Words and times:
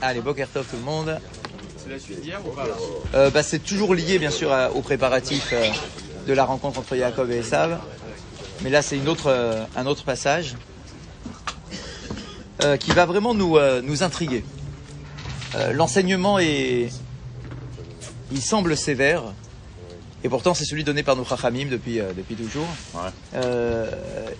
Allez, 0.00 0.20
Boker 0.20 0.48
Tov 0.48 0.66
tout 0.70 0.76
le 0.76 0.82
monde. 0.82 1.18
C'est 1.76 1.90
la 1.90 1.98
suite 1.98 2.20
d'hier 2.20 2.40
ou 2.46 2.50
pas 2.50 2.66
Euh, 3.14 3.30
bah, 3.30 3.42
c'est 3.42 3.58
toujours 3.58 3.94
lié 3.94 4.18
bien 4.18 4.30
sûr 4.30 4.52
à- 4.52 4.70
aux 4.70 4.82
préparatifs 4.82 5.50
euh, 5.52 5.66
de 6.28 6.32
la 6.32 6.44
rencontre 6.44 6.78
entre 6.78 6.96
Jacob 6.96 7.30
et 7.30 7.38
Esav. 7.38 7.78
Mais 8.62 8.70
là 8.70 8.82
c'est 8.82 8.96
une 8.96 9.08
autre, 9.08 9.26
euh, 9.28 9.64
un 9.76 9.86
autre 9.86 10.04
passage 10.04 10.54
euh, 12.62 12.76
qui 12.76 12.92
va 12.92 13.06
vraiment 13.06 13.34
nous, 13.34 13.56
euh, 13.56 13.82
nous 13.82 14.02
intriguer. 14.02 14.44
Euh, 15.56 15.72
L'enseignement 15.72 16.38
est... 16.38 16.90
Il 18.30 18.40
semble 18.40 18.76
sévère. 18.76 19.22
Et 20.24 20.28
pourtant 20.28 20.54
c'est 20.54 20.64
celui 20.64 20.84
donné 20.84 21.02
par 21.02 21.16
nos 21.16 21.24
Chachamim 21.24 21.66
depuis, 21.68 21.98
euh, 21.98 22.12
depuis 22.16 22.36
toujours. 22.36 22.68
Euh, 23.34 23.90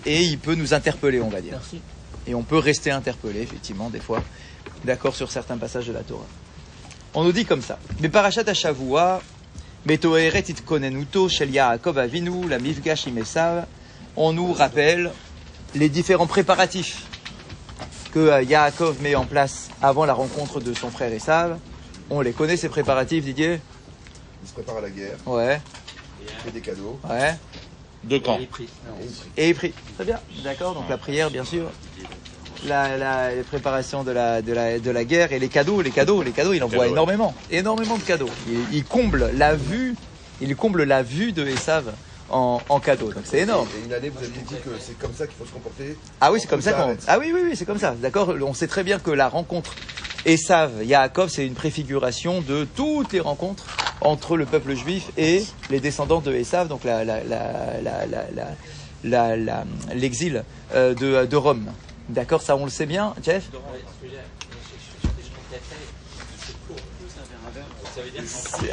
et 0.07 0.23
il 0.23 0.39
peut 0.39 0.55
nous 0.55 0.73
interpeller 0.75 1.21
on 1.21 1.29
va 1.29 1.41
dire. 1.41 1.59
Et 2.27 2.35
on 2.35 2.43
peut 2.43 2.59
rester 2.59 2.91
interpellé 2.91 3.41
effectivement 3.41 3.91
des 3.91 4.01
fois. 4.01 4.23
D'accord 4.85 5.15
sur 5.15 5.31
certains 5.31 5.59
passages 5.59 5.87
de 5.87 5.93
la 5.93 6.03
Torah. 6.03 6.27
On 7.15 7.25
nous 7.25 7.33
dit 7.33 7.45
comme 7.45 7.63
ça. 7.63 7.79
Mais 8.01 8.09
parachat 8.09 8.43
Hashavua, 8.47 9.21
Betoeret 9.85 10.45
itkonenuto 10.49 11.29
shel 11.29 11.51
Yaakov 11.51 11.99
avinu, 11.99 12.49
la 12.49 12.59
mifgash 12.59 13.07
im 13.09 13.17
Esav, 13.19 13.67
on 14.17 14.33
nous 14.33 14.53
rappelle 14.53 15.11
les 15.75 15.89
différents 15.89 16.29
préparatifs 16.29 17.03
que 18.13 18.19
euh, 18.21 18.43
Yaakov 18.43 19.03
met 19.03 19.15
en 19.17 19.25
place 19.25 19.71
avant 19.83 20.05
la 20.05 20.15
rencontre 20.15 20.61
de 20.61 20.73
son 20.75 20.91
frère 20.91 21.13
Esav. 21.13 21.59
On 22.11 22.21
les 22.21 22.33
connaît 22.33 22.57
ces 22.57 22.69
préparatifs, 22.69 23.25
Didier? 23.25 23.59
Il 24.43 24.49
se 24.49 24.53
prépare 24.53 24.77
à 24.77 24.81
la 24.83 24.91
guerre, 24.91 25.17
Ouais, 25.27 25.61
il 26.21 26.29
fait 26.45 26.51
des 26.51 26.61
cadeaux. 26.61 26.99
ouais. 27.09 27.35
De 28.05 28.19
camps. 28.19 28.39
Et 29.37 29.49
il 29.51 29.55
prie. 29.55 29.73
Très 29.95 30.05
bien, 30.05 30.19
d'accord. 30.43 30.75
Donc 30.75 30.89
la 30.91 30.99
prière, 30.99 31.31
bien 31.31 31.45
sûr. 31.45 31.71
La, 32.67 32.97
la 32.97 33.35
les 33.35 33.43
préparations 33.43 34.05
de 34.05 34.13
la, 34.13 34.43
de, 34.43 34.53
la, 34.53 34.79
de 34.79 34.91
la 34.91 35.05
guerre 35.05 35.33
et 35.33 35.39
les 35.39 35.49
cadeaux, 35.49 35.81
les 35.83 35.91
cadeaux, 35.91 36.23
les 36.23 36.31
cadeaux, 36.33 36.53
il 36.53 36.63
envoie 36.63 36.71
Cadeaux, 36.79 36.83
ouais. 36.87 36.93
énormément, 36.93 37.35
énormément 37.51 37.97
de 37.97 38.03
cadeaux. 38.03 38.31
Il, 38.49 38.77
il 38.79 38.85
comble 38.85 39.31
la 39.37 39.55
vue, 39.55 39.95
il 40.41 40.55
comble 40.57 40.85
la 40.85 41.03
vue 41.03 41.33
de 41.33 41.47
Esav 41.47 41.93
en, 42.31 42.61
en 42.69 42.81
cadeaux. 42.81 43.13
Donc 43.13 43.25
c'est 43.25 43.41
énorme. 43.41 43.67
Et 43.83 43.87
une 43.87 43.93
année, 43.93 44.09
vous 44.11 44.19
aviez 44.25 44.43
dit 44.43 44.55
que 44.65 44.71
c'est 44.81 44.99
comme 44.99 45.13
ça 45.15 45.27
qu'il 45.27 45.37
faut 45.37 45.45
se 45.47 45.51
comporter. 45.53 45.97
Ah 46.21 46.31
oui, 46.33 46.39
c'est 46.41 46.49
comme 46.49 46.63
ça 46.63 46.73
qu'on. 46.73 46.97
Ah 47.09 47.19
oui, 47.19 47.33
oui, 47.35 47.41
oui, 47.45 47.57
c'est 47.57 47.65
comme 47.67 47.79
ça. 47.79 47.95
D'accord. 48.01 48.35
On 48.43 48.55
sait 48.55 48.69
très 48.69 48.85
bien 48.85 48.99
que 48.99 49.11
la 49.11 49.29
rencontre 49.29 49.75
Esav, 50.25 50.85
Yaakov, 50.85 51.29
c'est 51.31 51.45
une 51.47 51.55
préfiguration 51.55 52.41
de 52.43 52.65
toutes 52.77 53.13
les 53.13 53.21
rencontres 53.21 53.67
entre 54.01 54.37
le 54.37 54.47
peuple 54.47 54.75
juif 54.75 55.11
et 55.17 55.45
les 55.71 55.81
descendants 55.81 56.21
de 56.21 56.33
Esav, 56.33 56.69
donc 56.69 56.85
la, 56.85 57.05
la, 57.05 57.23
la, 57.25 57.53
la, 57.83 58.07
la, 58.07 58.25
la- 58.35 58.47
la- 59.05 59.37
la- 59.37 59.65
l'exil 59.97 60.45
euh, 60.75 60.95
de, 60.95 61.27
de 61.27 61.37
Rome. 61.37 61.67
D'accord, 62.09 62.43
ça 62.43 62.57
on 62.57 62.65
le 62.65 62.71
sait 62.71 62.87
bien, 62.87 63.15
Jeff. 63.23 63.45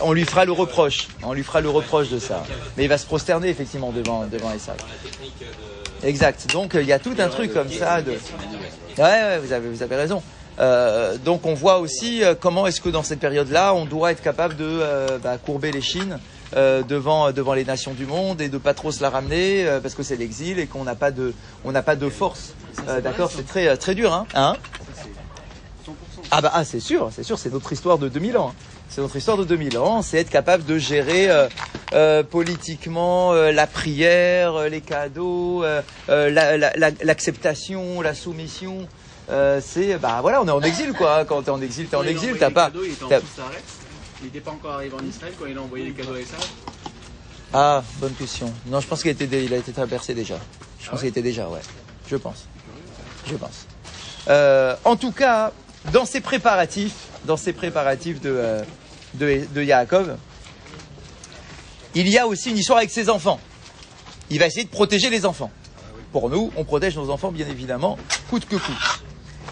On 0.02 0.14
lui 0.14 0.26
fera 0.26 0.46
le 0.46 0.52
reproche, 0.52 1.08
on 1.24 1.34
lui 1.34 1.44
fera 1.44 1.62
le 1.62 1.70
reproche 1.70 2.10
de 2.10 2.20
ça. 2.20 2.44
Mais 2.78 2.84
il 2.84 2.90
va 2.90 2.98
se 2.98 3.06
prosterner 3.06 3.50
effectivement 3.50 3.92
devant 3.92 4.26
devant 4.26 4.52
Esav. 4.54 4.78
Exact. 6.04 6.48
Donc 6.54 6.76
euh, 6.76 6.82
il 6.82 6.88
y 6.88 6.94
a 6.94 7.00
tout 7.00 7.16
un 7.20 7.28
truc 7.28 7.54
comme 7.54 7.70
ça 7.70 8.02
de. 8.02 8.12
Ouais, 8.12 8.18
ouais, 8.98 9.40
vous 9.40 9.52
avez, 9.52 9.70
vous 9.70 9.84
avez 9.84 9.96
raison. 9.96 10.22
Euh, 10.60 11.18
donc 11.18 11.46
on 11.46 11.54
voit 11.54 11.80
aussi 11.80 12.24
euh, 12.24 12.36
comment 12.38 12.68
est-ce 12.68 12.82
que 12.82 12.90
dans 12.90 13.04
cette 13.04 13.20
période-là, 13.20 13.74
on 13.74 13.86
doit 13.86 14.12
être 14.12 14.22
capable 14.22 14.56
de 14.58 14.66
euh, 14.66 15.18
bah, 15.18 15.38
courber 15.38 15.72
les 15.72 15.82
chines 15.82 16.20
euh, 16.56 16.82
devant 16.84 17.32
devant 17.32 17.54
les 17.54 17.66
nations 17.66 17.94
du 17.94 18.06
monde 18.06 18.42
et 18.42 18.50
de 18.50 18.58
pas 18.58 18.74
trop 18.74 18.92
se 18.92 19.02
la 19.02 19.10
ramener 19.10 19.66
euh, 19.68 19.80
parce 19.80 19.94
que 19.96 20.04
c'est 20.04 20.16
l'exil 20.16 20.60
et 20.60 20.68
qu'on 20.68 20.84
n'a 20.84 20.96
pas 20.96 21.12
de 21.12 21.34
on 21.66 21.72
n'a 21.72 21.82
pas 21.84 21.96
de 21.96 22.10
force. 22.10 22.54
Euh, 22.88 23.02
D'accord, 23.02 23.30
c'est 23.36 23.46
très 23.46 23.68
euh, 23.68 23.76
très 23.76 23.96
dur, 23.96 24.14
hein. 24.14 24.26
hein 24.36 24.56
ah 26.32 26.42
bah 26.42 26.52
ah, 26.54 26.64
c'est 26.64 26.80
sûr, 26.80 27.10
c'est 27.16 27.24
sûr, 27.24 27.40
c'est 27.40 27.52
notre 27.52 27.72
histoire 27.74 27.98
de 27.98 28.08
2000 28.10 28.38
ans. 28.38 28.50
hein. 28.50 28.56
C'est 28.90 29.02
notre 29.02 29.16
histoire 29.16 29.38
de 29.38 29.44
2000 29.44 29.78
ans, 29.78 30.02
c'est 30.02 30.18
être 30.18 30.30
capable 30.30 30.66
de 30.66 30.78
gérer 30.78 31.30
euh, 31.30 31.48
euh, 31.94 32.24
politiquement 32.24 33.34
euh, 33.34 33.52
la 33.52 33.68
prière, 33.68 34.56
euh, 34.56 34.70
les 34.70 34.82
cadeaux, 34.82 35.64
euh, 35.64 35.82
euh, 36.10 36.30
la- 36.32 36.58
la- 36.58 36.72
la- 36.76 36.92
l'acceptation, 37.04 38.02
la, 38.02 38.14
soumission. 38.16 38.88
Euh, 39.32 39.62
c'est 39.64 39.98
bah 39.98 40.20
voilà, 40.22 40.42
on 40.42 40.48
est 40.48 40.52
en 40.52 40.62
exil 40.62 40.94
quoi. 40.94 41.20
hein. 41.20 41.26
Quand 41.26 41.44
t'es 41.44 41.52
en 41.52 41.62
exil, 41.62 41.88
t'es 41.88 41.96
en 41.96 42.04
exil, 42.04 42.36
t'as 42.40 42.50
pas. 42.50 42.72
Il 44.22 44.26
n'était 44.26 44.42
pas 44.42 44.52
encore 44.52 44.74
arrivé 44.74 44.94
en 44.96 45.06
Israël 45.06 45.34
quand 45.40 45.46
il 45.46 45.58
a 45.58 45.62
envoyé 45.62 45.86
les 45.86 45.92
cadeaux 45.92 46.14
à 46.16 46.20
Esav. 46.20 46.46
Ah, 47.54 47.84
bonne 48.00 48.14
question. 48.14 48.54
Non, 48.68 48.80
je 48.80 48.88
pense 48.88 49.02
qu'il 49.02 49.10
a 49.10 49.14
été, 49.14 49.28
dé- 49.28 49.44
il 49.46 49.54
a 49.54 49.58
été 49.58 49.72
traversé 49.72 50.14
déjà. 50.14 50.38
Je 50.80 50.88
Ah 50.88 50.92
pense 50.92 51.00
qu'il 51.00 51.10
était 51.10 51.22
déjà, 51.22 51.48
ouais. 51.48 51.62
Je 52.10 52.16
pense. 52.18 52.46
Je 53.28 53.36
pense. 53.36 53.66
Euh, 54.28 54.76
en 54.86 54.96
tout 54.96 55.12
cas, 55.12 55.52
dans 55.94 56.06
ces 56.06 56.22
préparatifs, 56.22 56.94
dans 57.26 57.38
ces 57.38 57.54
préparatifs 57.54 58.22
de, 58.22 58.30
euh, 58.30 58.64
de, 59.16 59.46
de 59.54 59.64
Yaakov, 59.64 60.18
il 61.96 62.08
y 62.08 62.18
a 62.18 62.28
aussi 62.28 62.52
une 62.52 62.58
histoire 62.58 62.78
avec 62.80 62.92
ses 62.92 63.10
enfants. 63.10 63.40
Il 64.30 64.38
va 64.40 64.46
essayer 64.46 64.66
de 64.66 64.70
protéger 64.70 65.10
les 65.10 65.26
enfants. 65.26 65.52
Pour 66.12 66.30
nous, 66.30 66.52
on 66.56 66.64
protège 66.64 66.96
nos 66.98 67.10
enfants, 67.10 67.32
bien 67.32 67.48
évidemment, 67.48 67.98
coûte 68.30 68.46
que 68.48 68.56
coûte. 68.58 68.99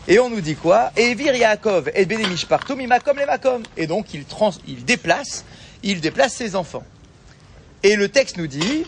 Et 0.07 0.19
on 0.19 0.29
nous 0.29 0.41
dit 0.41 0.55
quoi? 0.55 0.91
Et 0.95 1.15
vir 1.15 1.33
et 1.35 2.05
Benemish 2.05 2.45
partum 2.45 2.79
imakom 2.79 3.17
les 3.17 3.25
makom. 3.25 3.63
Et 3.75 3.87
donc 3.87 4.13
il, 4.13 4.23
trans, 4.23 4.51
il 4.65 4.85
déplace, 4.85 5.43
il 5.83 5.99
déplace 5.99 6.33
ses 6.33 6.55
enfants. 6.55 6.85
Et 7.83 7.95
le 7.95 8.07
texte 8.07 8.37
nous 8.37 8.47
dit, 8.47 8.85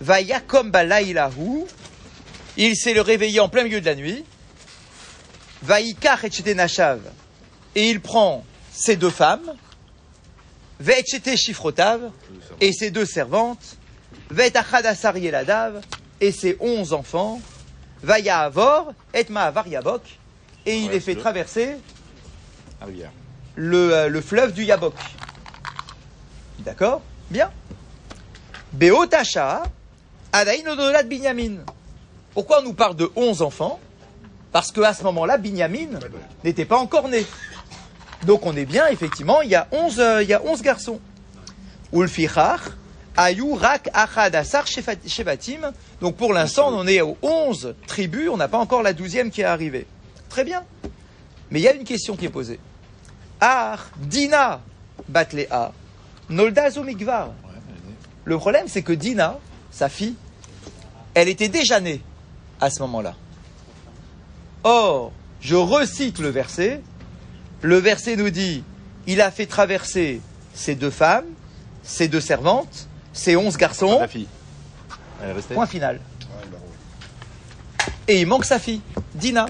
Vayakom 0.00 0.70
balaïlahu, 0.70 1.64
il 2.56 2.76
s'est 2.76 2.94
le 2.94 3.02
réveillé 3.02 3.40
en 3.40 3.48
plein 3.48 3.64
milieu 3.64 3.80
de 3.80 3.86
la 3.86 3.94
nuit, 3.94 4.24
Vaïkar 5.62 6.24
et 6.24 6.54
Nashav, 6.54 7.00
et 7.74 7.90
il 7.90 8.00
prend 8.00 8.44
ses 8.72 8.96
deux 8.96 9.10
femmes, 9.10 9.54
Ve'etchete 10.80 11.36
Shifrotav, 11.36 12.10
et 12.60 12.72
ses 12.72 12.90
deux 12.90 13.06
servantes, 13.06 13.76
Ve'etachadasar 14.30 15.16
Yeladav, 15.18 15.82
et 16.20 16.32
ses 16.32 16.56
onze 16.60 16.92
enfants, 16.92 17.40
Vaya 18.02 18.40
Avor, 18.40 18.92
et 19.14 19.26
Ma'avar 19.28 19.68
Yabok, 19.68 20.02
et 20.66 20.76
il 20.78 20.86
Ouais, 20.88 20.92
les 20.94 21.00
fait 21.00 21.14
traverser 21.14 21.76
Ah 22.80 22.86
le, 23.54 23.94
euh, 23.94 24.08
le 24.08 24.20
fleuve 24.20 24.52
du 24.52 24.64
Yabok. 24.64 24.94
D'accord 26.58 27.00
Bien. 27.30 27.50
Beotacha, 28.72 29.62
Adaïn 30.32 30.66
Odolat 30.68 31.02
Binyamin. 31.04 31.58
Pourquoi 32.34 32.60
on 32.60 32.64
nous 32.64 32.74
parle 32.74 32.96
de 32.96 33.10
11 33.16 33.42
enfants? 33.42 33.80
Parce 34.52 34.72
qu'à 34.72 34.92
ce 34.94 35.02
moment-là, 35.04 35.38
Binyamin 35.38 35.98
n'était 36.44 36.64
pas 36.64 36.76
encore 36.78 37.08
né. 37.08 37.24
Donc 38.24 38.44
on 38.46 38.56
est 38.56 38.64
bien, 38.64 38.86
effectivement, 38.88 39.40
il 39.42 39.50
y 39.50 39.54
a 39.54 39.68
11, 39.72 40.00
euh, 40.00 40.22
il 40.22 40.28
y 40.28 40.34
a 40.34 40.42
11 40.42 40.62
garçons. 40.62 41.00
Ulfichach, 41.92 42.60
Ayu 43.16 43.52
Rak 43.54 43.88
Achad 43.94 44.34
Asar 44.34 44.64
Shefat- 44.66 45.08
Shevatim. 45.08 45.72
Donc 46.00 46.16
pour 46.16 46.32
l'instant, 46.32 46.68
on 46.72 46.86
est 46.86 47.00
aux 47.00 47.16
11 47.22 47.74
tribus, 47.86 48.28
on 48.30 48.36
n'a 48.36 48.48
pas 48.48 48.58
encore 48.58 48.82
la 48.82 48.92
12e 48.92 49.30
qui 49.30 49.40
est 49.42 49.44
arrivée. 49.44 49.86
Très 50.28 50.44
bien. 50.44 50.64
Mais 51.50 51.60
il 51.60 51.62
y 51.62 51.68
a 51.68 51.74
une 51.74 51.84
question 51.84 52.16
qui 52.16 52.24
est 52.24 52.30
posée. 52.30 52.58
Ar, 53.40 53.90
Dina, 53.98 54.60
Batlea, 55.08 55.72
Nolda 56.28 56.70
Zomigvar. 56.70 57.30
Le 58.24 58.38
problème, 58.38 58.66
c'est 58.66 58.82
que 58.82 58.92
Dina, 58.92 59.38
sa 59.70 59.88
fille, 59.88 60.14
elle 61.14 61.28
était 61.28 61.48
déjà 61.48 61.80
née 61.80 62.00
à 62.60 62.70
ce 62.70 62.80
moment-là. 62.82 63.14
Or, 64.64 65.12
je 65.40 65.54
recite 65.54 66.18
le 66.18 66.28
verset. 66.28 66.82
Le 67.62 67.76
verset 67.76 68.16
nous 68.16 68.30
dit, 68.30 68.64
il 69.06 69.20
a 69.20 69.30
fait 69.30 69.46
traverser 69.46 70.20
ses 70.54 70.74
deux 70.74 70.90
femmes, 70.90 71.26
ses 71.82 72.08
deux 72.08 72.20
servantes, 72.20 72.88
ses 73.12 73.36
onze 73.36 73.56
garçons. 73.56 74.00
La 74.00 74.08
fille. 74.08 74.26
Elle 75.22 75.30
est 75.30 75.32
restée 75.32 75.54
Point 75.54 75.66
final. 75.66 76.00
Et 78.08 78.20
il 78.20 78.26
manque 78.26 78.44
sa 78.44 78.58
fille, 78.58 78.80
Dina. 79.14 79.46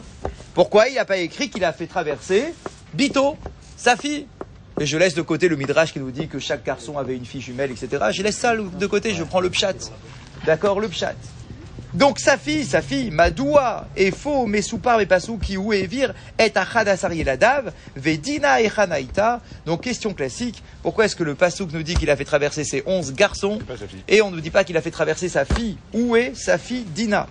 Pourquoi 0.56 0.88
il 0.88 0.94
n'a 0.94 1.04
pas 1.04 1.18
écrit 1.18 1.50
qu'il 1.50 1.66
a 1.66 1.72
fait 1.74 1.86
traverser 1.86 2.54
Bito, 2.94 3.36
sa 3.76 3.94
fille 3.94 4.26
Et 4.80 4.86
je 4.86 4.96
laisse 4.96 5.12
de 5.12 5.20
côté 5.20 5.48
le 5.48 5.56
midrash 5.56 5.92
qui 5.92 6.00
nous 6.00 6.10
dit 6.10 6.28
que 6.28 6.38
chaque 6.38 6.64
garçon 6.64 6.96
avait 6.96 7.14
une 7.14 7.26
fille 7.26 7.42
jumelle, 7.42 7.70
etc. 7.70 8.04
Je 8.10 8.22
laisse 8.22 8.38
ça 8.38 8.56
de 8.56 8.86
côté, 8.86 9.12
je 9.12 9.22
prends 9.22 9.40
le 9.40 9.50
pchat. 9.50 9.74
D'accord, 10.46 10.80
le 10.80 10.88
pchat. 10.88 11.12
Donc 11.92 12.18
sa 12.18 12.38
fille, 12.38 12.64
sa 12.64 12.80
fille, 12.80 13.10
Madoua, 13.10 13.86
est 13.96 14.16
faux, 14.16 14.46
mais 14.46 14.62
soupar, 14.62 14.96
mais 14.96 15.04
pasou, 15.04 15.36
qui 15.36 15.58
ou 15.58 15.74
est 15.74 15.86
vir, 15.86 16.14
est 16.38 16.56
achad 16.56 16.88
asarieladav, 16.88 17.74
vedina 17.94 18.62
et 18.62 18.70
hanaïta. 18.74 19.42
Donc 19.66 19.82
question 19.82 20.14
classique, 20.14 20.62
pourquoi 20.82 21.04
est-ce 21.04 21.16
que 21.16 21.24
le 21.24 21.34
pasouk 21.34 21.70
nous 21.74 21.82
dit 21.82 21.96
qu'il 21.96 22.08
a 22.08 22.16
fait 22.16 22.24
traverser 22.24 22.64
ses 22.64 22.82
onze 22.86 23.12
garçons 23.12 23.58
et 24.08 24.22
on 24.22 24.30
ne 24.30 24.36
nous 24.36 24.40
dit 24.40 24.50
pas 24.50 24.64
qu'il 24.64 24.78
a 24.78 24.80
fait 24.80 24.90
traverser 24.90 25.28
sa 25.28 25.44
fille 25.44 25.76
Où 25.92 26.16
est 26.16 26.34
sa 26.34 26.56
fille 26.56 26.84
Dina? 26.84 27.26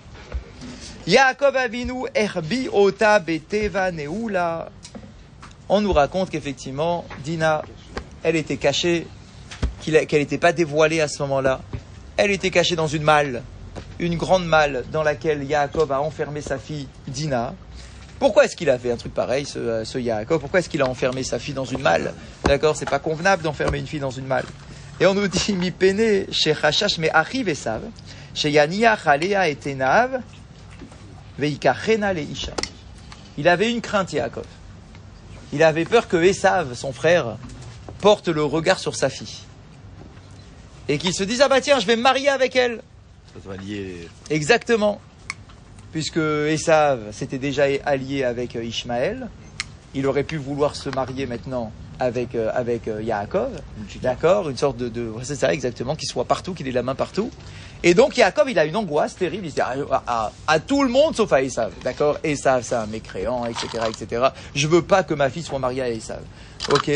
Yaakov 1.06 1.56
Avinu 1.56 2.06
Erbi 2.16 2.68
Ota 2.72 3.20
Beteva 3.20 3.92
Neula. 3.92 4.70
On 5.68 5.80
nous 5.80 5.92
raconte 5.92 6.30
qu'effectivement, 6.30 7.04
Dina, 7.22 7.62
elle 8.24 8.34
était 8.34 8.56
cachée, 8.56 9.06
qu'elle 9.84 10.04
n'était 10.10 10.38
pas 10.38 10.52
dévoilée 10.52 11.00
à 11.00 11.06
ce 11.06 11.22
moment-là. 11.22 11.60
Elle 12.16 12.32
était 12.32 12.50
cachée 12.50 12.74
dans 12.74 12.88
une 12.88 13.04
malle, 13.04 13.44
une 14.00 14.16
grande 14.16 14.46
malle 14.46 14.84
dans 14.90 15.04
laquelle 15.04 15.44
Yaakov 15.44 15.92
a 15.92 16.00
enfermé 16.00 16.40
sa 16.40 16.58
fille 16.58 16.88
Dina. 17.06 17.54
Pourquoi 18.18 18.46
est-ce 18.46 18.56
qu'il 18.56 18.68
a 18.68 18.76
fait 18.76 18.90
un 18.90 18.96
truc 18.96 19.14
pareil, 19.14 19.46
ce, 19.46 19.60
euh, 19.60 19.84
ce 19.84 19.98
Yaakov 19.98 20.40
Pourquoi 20.40 20.58
est-ce 20.58 20.68
qu'il 20.68 20.82
a 20.82 20.88
enfermé 20.88 21.22
sa 21.22 21.38
fille 21.38 21.54
dans 21.54 21.64
une 21.64 21.82
malle? 21.82 22.14
D'accord 22.44 22.74
C'est 22.74 22.90
pas 22.90 22.98
convenable 22.98 23.44
d'enfermer 23.44 23.78
une 23.78 23.86
fille 23.86 24.00
dans 24.00 24.10
une 24.10 24.26
malle. 24.26 24.46
Et 24.98 25.06
on 25.06 25.14
nous 25.14 25.28
dit, 25.28 25.52
mi 25.52 25.70
pene 25.70 26.24
chez 26.32 26.52
Chachash, 26.52 26.98
mais 26.98 27.10
arrive 27.10 27.48
Esav, 27.48 27.82
chez 28.34 28.50
Yania 28.50 28.96
Chalea 28.96 29.48
et 29.48 29.54
Tenav, 29.54 30.20
veikachena 31.38 32.12
le 32.12 32.22
Isha. 32.22 32.52
Il 33.38 33.48
avait 33.48 33.70
une 33.70 33.80
crainte, 33.80 34.12
Yaakov. 34.12 34.46
Il 35.52 35.62
avait 35.62 35.84
peur 35.84 36.08
que 36.08 36.16
Esav, 36.16 36.74
son 36.74 36.92
frère, 36.92 37.36
porte 38.00 38.28
le 38.28 38.44
regard 38.44 38.78
sur 38.78 38.96
sa 38.96 39.08
fille. 39.08 39.38
Et 40.88 40.98
qu'il 40.98 41.14
se 41.14 41.24
dise, 41.24 41.40
ah 41.40 41.48
bah 41.48 41.60
tiens, 41.60 41.78
je 41.78 41.86
vais 41.86 41.96
me 41.96 42.02
marier 42.02 42.28
avec 42.28 42.56
elle. 42.56 42.82
Ça 43.32 43.48
va 43.48 43.56
lier. 43.56 44.08
Exactement. 44.30 45.00
Puisque 45.92 46.18
Esav 46.18 47.12
s'était 47.12 47.38
déjà 47.38 47.64
allié 47.84 48.24
avec 48.24 48.54
Ishmaël, 48.54 49.28
il 49.94 50.06
aurait 50.06 50.24
pu 50.24 50.36
vouloir 50.36 50.76
se 50.76 50.88
marier 50.90 51.26
maintenant 51.26 51.72
avec, 51.98 52.34
euh, 52.34 52.50
avec 52.54 52.88
euh, 52.88 53.02
Yaakov. 53.02 53.50
D'accord 54.02 54.48
Une 54.50 54.56
sorte 54.56 54.76
de. 54.78 55.12
c'est 55.22 55.34
ça, 55.36 55.52
exactement, 55.52 55.94
qu'il 55.96 56.08
soit 56.08 56.24
partout, 56.24 56.54
qu'il 56.54 56.68
ait 56.68 56.72
la 56.72 56.82
main 56.82 56.94
partout. 56.94 57.30
Et 57.82 57.94
donc 57.94 58.16
Yaakov, 58.16 58.50
il 58.50 58.58
a 58.58 58.64
une 58.64 58.76
angoisse 58.76 59.16
terrible. 59.16 59.46
Il 59.46 59.50
se 59.50 59.56
dit 59.56 59.60
à, 59.60 59.74
à- 60.06 60.32
à 60.46 60.60
tout 60.60 60.82
le 60.82 60.88
monde 60.88 61.14
sauf 61.16 61.32
à 61.32 61.42
Esav. 61.42 61.72
D'accord 61.84 62.18
Esav, 62.24 62.62
c'est 62.62 62.74
un 62.74 62.86
mécréant, 62.86 63.44
etc., 63.46 63.68
etc. 63.88 64.26
Je 64.54 64.66
veux 64.66 64.82
pas 64.82 65.02
que 65.02 65.14
ma 65.14 65.30
fille 65.30 65.42
soit 65.42 65.58
mariée 65.58 65.82
à 65.82 65.90
Esav. 65.90 66.20
Ok 66.72 66.90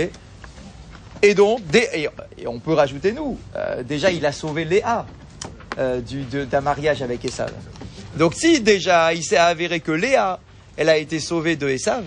Et 1.22 1.34
donc, 1.34 1.60
dès- 1.66 1.90
et, 1.94 2.08
et 2.38 2.46
on 2.46 2.58
peut 2.58 2.72
rajouter 2.72 3.12
nous. 3.12 3.38
euh, 3.56 3.82
déjà, 3.82 4.10
il 4.10 4.24
a 4.26 4.32
sauvé 4.32 4.64
Léa 4.64 5.06
du- 6.06 6.24
d'un 6.46 6.60
mariage 6.60 7.00
avec 7.02 7.24
Esav. 7.24 7.52
Donc 8.16 8.34
si 8.34 8.60
déjà 8.60 9.14
il 9.14 9.22
s'est 9.22 9.36
avéré 9.38 9.80
que 9.80 9.92
Léa, 9.92 10.40
elle 10.76 10.88
a 10.88 10.96
été 10.96 11.20
sauvée 11.20 11.56
de 11.56 11.68
Esav, 11.68 12.02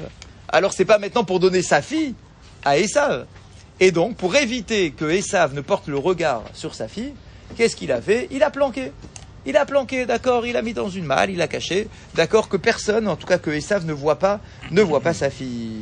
alors 0.50 0.74
c'est 0.74 0.86
pas 0.86 1.00
maintenant 1.00 1.24
pour 1.24 1.39
donner 1.39 1.62
sa 1.63 1.81
fille 1.81 2.13
à 2.65 2.77
Esav. 2.77 3.25
Et 3.80 3.92
donc 3.92 4.15
pour 4.15 4.36
éviter 4.36 4.92
que 4.92 5.06
Esav 5.06 5.54
ne 5.54 5.62
porte 5.62 5.88
le 5.88 5.98
regard 5.98 6.44
sur 6.54 6.75
sa 6.75 6.88
fille, 6.88 7.13
qu'est-ce 7.56 7.75
qu'il 7.75 7.92
a 7.92 8.01
fait? 8.01 8.27
Il 8.31 8.44
a 8.44 8.51
planqué. 8.51 8.92
Il 9.45 9.57
a 9.57 9.65
planqué, 9.65 10.06
d'accord, 10.06 10.45
il 10.45 10.56
a 10.56 10.62
mis 10.62 10.74
dans 10.74 10.89
une 10.89 11.04
malle, 11.04 11.30
il 11.30 11.42
a 11.42 11.48
caché, 11.48 11.89
d'accord, 12.15 12.48
que 12.48 12.56
personne, 12.56 13.10
en 13.10 13.18
tout 13.18 13.27
cas 13.27 13.38
que 13.38 13.51
Esav 13.51 13.86
ne 13.86 13.92
voit 13.92 14.18
pas, 14.18 14.39
ne 14.71 14.81
voit 14.81 15.01
pas 15.01 15.13
sa 15.13 15.30
fille. 15.30 15.81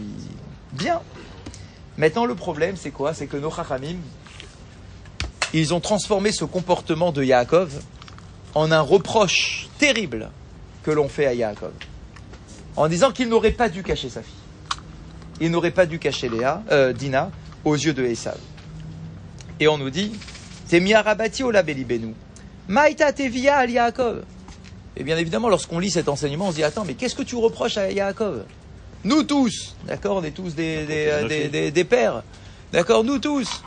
Bien. 0.74 1.02
Maintenant 1.98 2.26
le 2.26 2.36
problème 2.36 2.76
c'est 2.76 2.92
quoi? 2.92 3.14
C'est 3.14 3.28
que 3.28 3.38
nos 3.38 3.52
Chachamim, 3.52 3.98
ils 5.54 5.74
ont 5.74 5.80
transformé 5.80 6.32
ce 6.32 6.46
comportement 6.46 7.12
de 7.12 7.24
Yaakov 7.24 7.84
en 8.56 8.72
un 8.72 8.82
reproche 8.82 9.70
terrible 9.78 10.32
que 10.84 10.92
l'on 10.92 11.10
fait 11.10 11.28
à 11.28 11.34
Yaakov. 11.34 11.74
En 12.76 12.88
disant 12.88 13.12
qu'il 13.12 13.30
n'aurait 13.30 13.52
pas 13.52 13.70
dû 13.70 13.84
cacher 13.84 14.10
sa 14.10 14.24
fille. 14.24 14.34
Il 15.42 15.52
n'aurait 15.52 15.72
pas 15.72 15.86
dû 15.86 16.00
cacher 16.00 16.30
Léa, 16.30 16.64
euh, 16.72 16.94
Dina 16.94 17.30
aux 17.66 17.76
yeux 17.76 17.94
de 17.94 18.04
Esav. 18.06 18.38
Et 19.60 19.68
on 19.68 19.78
nous 19.78 19.90
dit, 19.90 20.12
c'est 20.68 20.80
miarabati 20.80 21.44
au 21.44 21.52
labelibenu. 21.52 22.14
Maïta 22.68 23.12
tevia 23.12 23.58
al 23.58 23.70
Yaakov. 23.72 24.24
Et 24.98 25.04
bien 25.04 25.18
évidemment, 25.18 25.50
lorsqu'on 25.50 25.80
lit 25.80 25.90
cet 25.92 26.08
enseignement, 26.10 26.48
on 26.48 26.52
se 26.52 26.56
dit, 26.58 26.64
attends, 26.64 26.86
mais 26.86 26.94
qu'est-ce 26.94 27.16
que 27.16 27.24
tu 27.24 27.36
reproches 27.36 27.78
à 27.78 27.92
Yaakov? 27.92 28.44
Nous 29.04 29.24
tous, 29.24 29.76
d'accord, 29.88 30.18
on 30.18 30.24
est 30.24 30.32
tous 30.32 30.54
des, 30.54 30.86
des, 30.86 31.08
euh, 31.08 31.28
des, 31.28 31.48
des- 31.50 31.72
des 31.72 31.84
pères. 31.84 32.22
D'accord, 32.72 33.04
nous 33.04 33.18
tous. 33.20 33.64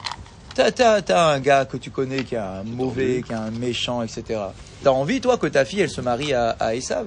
T'as, 0.55 0.71
t'as, 0.71 1.03
t'as 1.03 1.32
un 1.32 1.41
gars 1.41 1.65
que 1.65 1.76
tu 1.76 1.91
connais 1.91 2.23
qui 2.23 2.37
est 2.37 2.38
un 2.38 2.62
mauvais, 2.62 3.23
qui 3.26 3.32
est 3.32 3.37
un 3.37 3.50
méchant, 3.50 4.03
etc. 4.03 4.41
T'as 4.85 4.91
envie, 4.91 5.21
toi, 5.21 5.37
que 5.37 5.49
ta 5.49 5.65
fille, 5.65 5.81
elle 5.81 5.91
se 5.91 6.00
marie 6.00 6.32
à, 6.32 6.50
à 6.61 6.76
Esav 6.76 7.06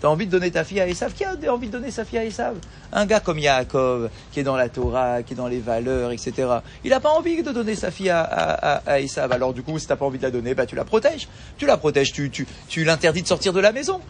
T'as 0.00 0.08
envie 0.08 0.26
de 0.26 0.30
donner 0.30 0.50
ta 0.50 0.64
fille 0.64 0.80
à 0.80 0.88
Esav? 0.88 1.12
Qui 1.12 1.24
a 1.24 1.34
envie 1.52 1.66
de 1.66 1.72
donner 1.72 1.90
sa 1.90 2.06
fille 2.06 2.18
à 2.18 2.24
Esav? 2.24 2.56
Un 2.92 3.04
gars 3.04 3.20
comme 3.20 3.38
Yaakov, 3.38 4.08
qui 4.32 4.40
est 4.40 4.42
dans 4.42 4.56
la 4.56 4.70
Torah, 4.70 5.22
qui 5.22 5.34
est 5.34 5.36
dans 5.36 5.46
les 5.46 5.58
valeurs, 5.58 6.10
etc. 6.10 6.48
Il 6.84 6.90
n'a 6.90 7.00
pas 7.00 7.10
envie 7.10 7.42
de 7.42 7.52
donner 7.52 7.74
sa 7.74 7.90
fille 7.90 8.08
à, 8.08 8.22
à, 8.22 8.82
à. 8.86 9.22
Alors 9.30 9.52
du 9.52 9.62
coup, 9.62 9.78
si 9.78 9.86
t'as 9.86 9.96
pas 9.96 10.06
envie 10.06 10.18
de 10.18 10.22
la 10.22 10.30
donner, 10.30 10.54
bah 10.54 10.64
tu 10.64 10.74
la 10.74 10.84
protèges. 10.84 11.28
Tu 11.58 11.66
la 11.66 11.76
protèges, 11.76 12.12
tu, 12.12 12.30
tu, 12.30 12.46
tu 12.66 12.84
l'interdis 12.84 13.22
de 13.22 13.26
sortir 13.26 13.52
de 13.52 13.60
la 13.60 13.72
maison. 13.72 14.00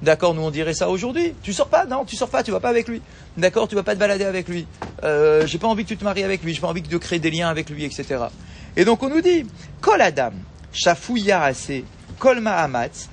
D'accord, 0.00 0.34
nous 0.34 0.42
on 0.42 0.50
dirait 0.50 0.74
ça 0.74 0.88
aujourd'hui. 0.88 1.34
Tu 1.42 1.52
sors 1.52 1.68
pas, 1.68 1.84
non, 1.84 2.04
tu 2.06 2.16
sors 2.16 2.28
pas, 2.28 2.42
tu 2.42 2.50
vas 2.50 2.60
pas 2.60 2.70
avec 2.70 2.88
lui. 2.88 3.02
D'accord, 3.36 3.68
tu 3.68 3.74
vas 3.74 3.82
pas 3.82 3.94
te 3.94 4.00
balader 4.00 4.24
avec 4.24 4.48
lui. 4.48 4.66
Euh, 5.02 5.46
j'ai 5.46 5.58
pas 5.58 5.68
envie 5.68 5.84
que 5.84 5.88
tu 5.88 5.96
te 5.98 6.04
maries 6.04 6.24
avec 6.24 6.42
lui, 6.42 6.54
j'ai 6.54 6.60
pas 6.60 6.68
envie 6.68 6.82
de 6.82 6.98
créer 6.98 7.18
des 7.18 7.30
liens 7.30 7.48
avec 7.48 7.68
lui, 7.68 7.84
etc. 7.84 8.16
Et 8.76 8.84
donc 8.84 9.02
on 9.02 9.10
nous 9.10 9.20
dit, 9.20 9.46
Kol 9.80 10.00
Adam, 10.00 10.32
Shafouya 10.72 11.42
Ase, 11.42 11.82
Kol 12.18 12.40
Mahamatz, 12.40 13.08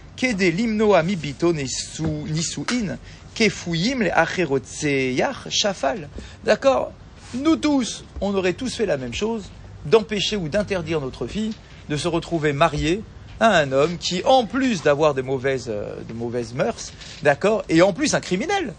D'accord? 6.43 6.91
Nous 7.33 7.55
tous, 7.55 8.03
on 8.19 8.35
aurait 8.35 8.53
tous 8.53 8.75
fait 8.75 8.85
la 8.85 8.97
même 8.97 9.13
chose, 9.13 9.45
d'empêcher 9.85 10.35
ou 10.35 10.49
d'interdire 10.49 10.99
notre 10.99 11.27
fille 11.27 11.53
de 11.89 11.97
se 11.97 12.07
retrouver 12.07 12.53
mariée 12.53 13.01
à 13.39 13.57
un 13.57 13.71
homme 13.71 13.97
qui, 13.97 14.21
en 14.23 14.45
plus 14.45 14.83
d'avoir 14.83 15.13
des 15.13 15.21
mauvaises, 15.21 15.67
euh, 15.69 15.95
de 16.07 16.13
mauvaises 16.13 16.53
mœurs, 16.53 16.93
d'accord, 17.23 17.63
et 17.69 17.81
en 17.81 17.91
plus 17.91 18.13
un 18.13 18.19
criminel. 18.19 18.73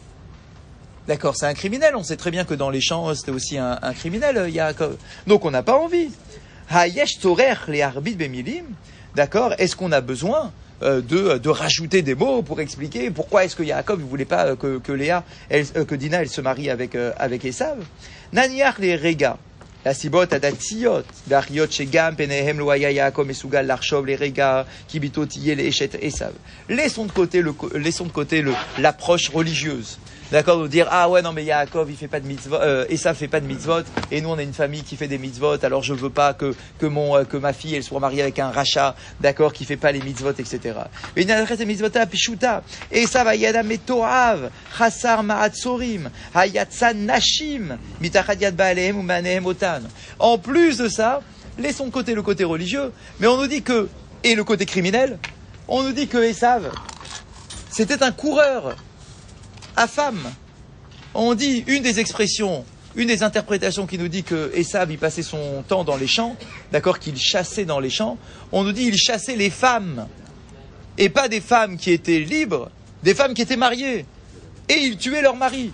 D'accord, 1.09 1.35
c'est 1.37 1.47
un 1.47 1.55
criminel. 1.55 1.97
On 1.97 2.05
sait 2.05 2.17
très 2.17 2.31
bien 2.31 2.45
que 2.45 2.55
dans 2.55 2.71
les 2.71 2.81
champs, 2.81 3.13
c'était 3.15 3.33
aussi 3.33 3.59
un, 3.59 3.77
criminel, 3.93 4.37
euh, 4.37 4.49
Yaakov. 4.49 4.97
Donc 5.27 5.45
on 5.45 5.51
n'a 5.51 5.65
pas 5.65 5.77
envie. 5.77 6.11
Hayesh 6.71 7.19
torer 7.19 7.55
les 7.67 7.83
arbit 7.83 8.15
bemilim. 8.15 8.67
D'accord 9.17 9.53
Est-ce 9.59 9.75
qu'on 9.75 9.91
a 9.91 10.01
besoin 10.01 10.53
de, 10.83 11.39
de 11.39 11.49
rajouter 11.49 12.03
des 12.03 12.15
mots 12.15 12.43
pour 12.43 12.61
expliquer 12.61 13.11
pourquoi 13.11 13.45
est-ce 13.45 13.55
que 13.57 13.63
Yaakov 13.63 14.01
ne 14.01 14.05
voulait 14.05 14.25
pas 14.25 14.47
euh, 14.47 14.57
que, 14.57 14.79
que 14.79 14.93
Léa, 14.93 15.25
elle- 15.49 15.67
euh, 15.77 15.85
que 15.85 15.95
Dina, 15.95 16.23
elle 16.23 16.29
se 16.29 16.41
marie 16.41 16.71
avec, 16.71 16.95
euh, 16.95 17.13
avec 17.19 17.45
Esav 17.45 17.79
Naniach 18.33 18.79
les 18.79 18.97
rega. 18.97 19.39
La 19.85 19.95
sibot 19.95 20.33
adatiot, 20.33 21.03
dariot 21.27 21.67
shegam 21.69 22.15
penehem 22.15 22.59
lo 22.59 22.71
haya 22.71 22.91
Yaakov 22.93 23.27
mesugal 23.27 23.67
larshov 23.67 24.07
les 24.07 24.15
rega, 24.15 24.65
kibitot 24.87 25.27
yé 25.37 25.57
les 25.57 25.67
eshet 25.69 25.91
Esav. 26.01 26.33
Laissons 26.69 27.05
de 27.07 27.13
côté 27.13 27.43
le, 27.43 27.53
laissons 27.75 28.05
de 28.07 28.13
côté 28.13 28.43
le, 28.43 28.53
l'approche 28.79 29.29
religieuse. 29.31 29.99
D'accord, 30.33 30.63
de 30.63 30.67
dire 30.67 30.89
ah 30.91 31.11
ouais 31.11 31.21
non 31.21 31.35
mais 31.35 31.45
Yaakov 31.45 31.91
il 31.91 31.97
fait 31.99 32.09
pas 32.09 32.19
de 32.19 32.27
mitzvot, 32.27 32.57
euh, 32.57 32.87
Esav 32.89 33.15
fait 33.15 33.29
pas 33.29 33.39
de 33.39 33.47
mitzvot 33.47 33.83
et 34.11 34.23
nous 34.23 34.31
on 34.31 34.39
a 34.39 34.43
une 34.43 34.55
famille 34.55 34.83
qui 34.83 34.97
fait 34.97 35.07
des 35.07 35.19
mitzvot 35.19 35.63
alors 35.63 35.83
je 35.83 35.93
veux 35.93 36.09
pas 36.09 36.33
que 36.33 36.55
que 36.79 36.87
mon 36.87 37.19
euh, 37.19 37.25
que 37.25 37.37
ma 37.37 37.53
fille 37.53 37.75
elle 37.75 37.83
soit 37.83 38.01
mariée 38.01 38.23
avec 38.23 38.39
un 38.39 38.49
rachat 38.49 38.97
d'accord 39.21 39.53
qui 39.53 39.67
fait 39.67 39.77
pas 39.77 39.93
les 39.93 40.01
mitzvot 40.01 40.31
etc. 40.31 40.59
Mais 41.15 41.23
il 41.25 41.29
y 41.29 41.33
a 41.33 41.45
des 41.45 41.67
mitzvot 41.67 41.91
pishuta 42.11 42.63
Esav 42.91 43.29
ayada 43.29 43.63
metoav 43.63 44.49
chasar 44.79 45.23
ma'atsorim 45.23 46.09
hayatsan 46.35 46.95
nashim 47.05 47.77
mitachad 48.01 48.41
yad 48.41 48.57
baalehem 48.57 49.01
ou 49.01 49.03
manehem 49.03 49.45
otan. 49.45 49.83
En 50.19 50.39
plus 50.39 50.79
de 50.79 50.89
ça, 50.89 51.21
laissons 51.59 51.89
de 51.89 51.91
côté 51.91 52.15
le 52.15 52.23
côté 52.23 52.45
religieux, 52.45 52.91
mais 53.21 53.27
on 53.27 53.37
nous 53.37 53.49
dit 53.49 53.61
que 53.61 53.91
et 54.25 54.35
le 54.35 54.45
côté 54.45 54.65
criminel, 54.65 55.19
on 55.69 55.83
nous 55.83 55.93
dit 55.93 56.09
que 56.09 56.17
Esav 56.17 56.71
c'était 57.71 58.03
un 58.03 58.13
coureur 58.13 58.77
à 59.77 59.87
femme. 59.87 60.33
On 61.15 61.35
dit 61.35 61.65
une 61.67 61.83
des 61.83 62.01
expressions, 62.01 62.65
une 62.97 63.09
des 63.09 63.23
interprétations 63.23 63.87
qui 63.87 63.99
nous 63.99 64.09
dit 64.09 64.23
que 64.23 64.51
Esav 64.55 64.91
il 64.91 64.99
passait 64.99 65.23
son 65.23 65.63
temps 65.67 65.85
dans 65.85 65.97
les 65.97 66.07
champs, 66.07 66.37
d'accord, 66.73 66.99
qu'il 66.99 67.19
chassait 67.19 67.65
dans 67.65 67.81
les 67.81 67.91
champs. 67.91 68.19
On 68.51 68.65
nous 68.65 68.73
dit 68.73 68.85
il 68.85 68.97
chassait 68.97 69.37
les 69.37 69.51
femmes 69.51 70.09
et 70.99 71.09
pas 71.09 71.29
des 71.29 71.41
femmes 71.41 71.77
qui 71.77 71.91
étaient 71.91 72.21
libres, 72.21 72.71
des 73.03 73.15
femmes 73.15 73.35
qui 73.35 73.43
étaient 73.43 73.57
mariées 73.57 74.07
et 74.69 74.75
il 74.75 74.97
tuait 74.97 75.23
leur 75.23 75.37
mari. 75.37 75.73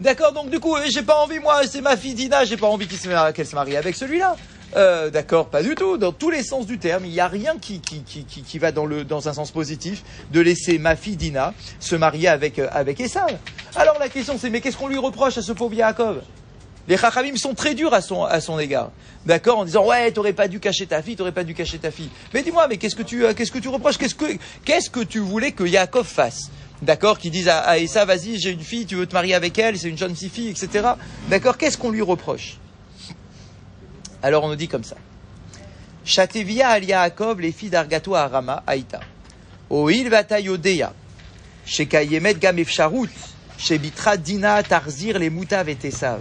D'accord, 0.00 0.32
donc 0.32 0.50
du 0.50 0.58
coup, 0.58 0.74
euh, 0.74 0.82
j'ai 0.90 1.02
pas 1.02 1.16
envie, 1.22 1.38
moi, 1.38 1.60
c'est 1.66 1.80
ma 1.80 1.96
fille 1.96 2.14
Dina, 2.14 2.44
j'ai 2.44 2.56
pas 2.56 2.66
envie 2.66 2.88
qu'elle 2.88 3.46
se 3.46 3.54
marie 3.54 3.76
avec 3.76 3.94
celui-là. 3.94 4.36
Euh, 4.76 5.10
D'accord, 5.10 5.48
pas 5.48 5.62
du 5.62 5.74
tout. 5.74 5.98
Dans 5.98 6.12
tous 6.12 6.30
les 6.30 6.42
sens 6.42 6.66
du 6.66 6.78
terme, 6.78 7.04
il 7.04 7.12
n'y 7.12 7.20
a 7.20 7.28
rien 7.28 7.56
qui, 7.60 7.80
qui, 7.80 8.02
qui, 8.02 8.24
qui, 8.24 8.58
va 8.58 8.72
dans, 8.72 8.86
le, 8.86 9.04
dans 9.04 9.28
un 9.28 9.34
sens 9.34 9.50
positif 9.50 10.02
de 10.30 10.40
laisser 10.40 10.78
ma 10.78 10.96
fille 10.96 11.16
Dina 11.16 11.52
se 11.78 11.94
marier 11.94 12.28
avec, 12.28 12.58
euh, 12.58 12.68
avec. 12.72 13.02
Alors 13.76 13.98
la 13.98 14.08
question 14.08 14.36
c'est, 14.38 14.50
mais 14.50 14.60
qu'est-ce 14.60 14.76
qu'on 14.76 14.88
lui 14.88 14.98
reproche 14.98 15.36
à 15.36 15.42
ce 15.42 15.52
pauvre 15.52 15.74
Yaakov? 15.74 16.22
Les 16.88 16.96
Chachamim 16.96 17.36
sont 17.36 17.54
très 17.54 17.74
durs 17.74 17.94
à 17.94 18.00
son, 18.00 18.24
à 18.24 18.40
son 18.40 18.58
égard. 18.58 18.90
D'accord? 19.24 19.58
En 19.58 19.64
disant, 19.64 19.86
ouais, 19.86 20.10
t'aurais 20.10 20.32
pas 20.32 20.48
dû 20.48 20.58
cacher 20.58 20.86
ta 20.86 21.00
fille, 21.00 21.14
t'aurais 21.14 21.32
pas 21.32 21.44
dû 21.44 21.54
cacher 21.54 21.78
ta 21.78 21.92
fille. 21.92 22.08
Mais 22.34 22.42
dis-moi, 22.42 22.66
mais 22.66 22.76
qu'est-ce 22.76 22.96
que 22.96 23.04
tu, 23.04 23.24
euh, 23.24 23.34
qu'est-ce 23.34 23.52
que 23.52 23.58
tu 23.60 23.68
reproches? 23.68 23.98
Qu'est-ce 23.98 24.16
que, 24.16 24.98
que 25.00 25.04
tu 25.04 25.20
voulais 25.20 25.52
que 25.52 25.62
Yaakov 25.64 26.06
fasse? 26.06 26.50
D'accord? 26.80 27.18
Qui 27.18 27.30
disent 27.30 27.48
à, 27.48 27.60
à 27.60 27.78
Esav, 27.78 28.08
vas-y, 28.08 28.40
j'ai 28.40 28.50
une 28.50 28.60
fille, 28.60 28.84
tu 28.86 28.96
veux 28.96 29.06
te 29.06 29.14
marier 29.14 29.34
avec 29.34 29.56
elle, 29.58 29.78
c'est 29.78 29.88
une 29.88 29.98
jeune 29.98 30.16
fille, 30.16 30.48
etc. 30.48 30.88
D'accord? 31.28 31.56
Qu'est-ce 31.56 31.78
qu'on 31.78 31.90
lui 31.90 32.02
reproche? 32.02 32.56
Alors 34.22 34.44
on 34.44 34.48
nous 34.48 34.56
dit 34.56 34.68
comme 34.68 34.84
ça. 34.84 34.96
Chatevia 36.04 36.68
al 36.68 36.84
Yaakov, 36.84 37.40
les 37.40 37.52
filles 37.52 37.70
d'Argato 37.70 38.14
à 38.14 38.28
Rama, 38.28 38.62
Aïta. 38.66 39.00
Oil 39.70 40.08
vata 40.08 40.40
yodeya. 40.40 40.92
Shekayemet 41.64 42.34
gam 42.34 42.58
efsharut. 42.58 43.10
Shebitra 43.58 44.16
dina 44.16 44.62
tarzir 44.62 45.18
les 45.18 45.30
moutav 45.30 45.68
et 45.68 45.78
esav. 45.84 46.20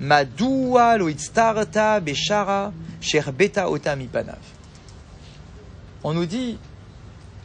Madoua 0.00 0.96
lo 0.96 1.08
itztarta 1.08 2.00
beshara 2.00 2.72
sherbeta 3.00 3.68
otam 3.68 4.00
ipanav. 4.00 4.38
On 6.04 6.14
nous 6.14 6.26
dit 6.26 6.58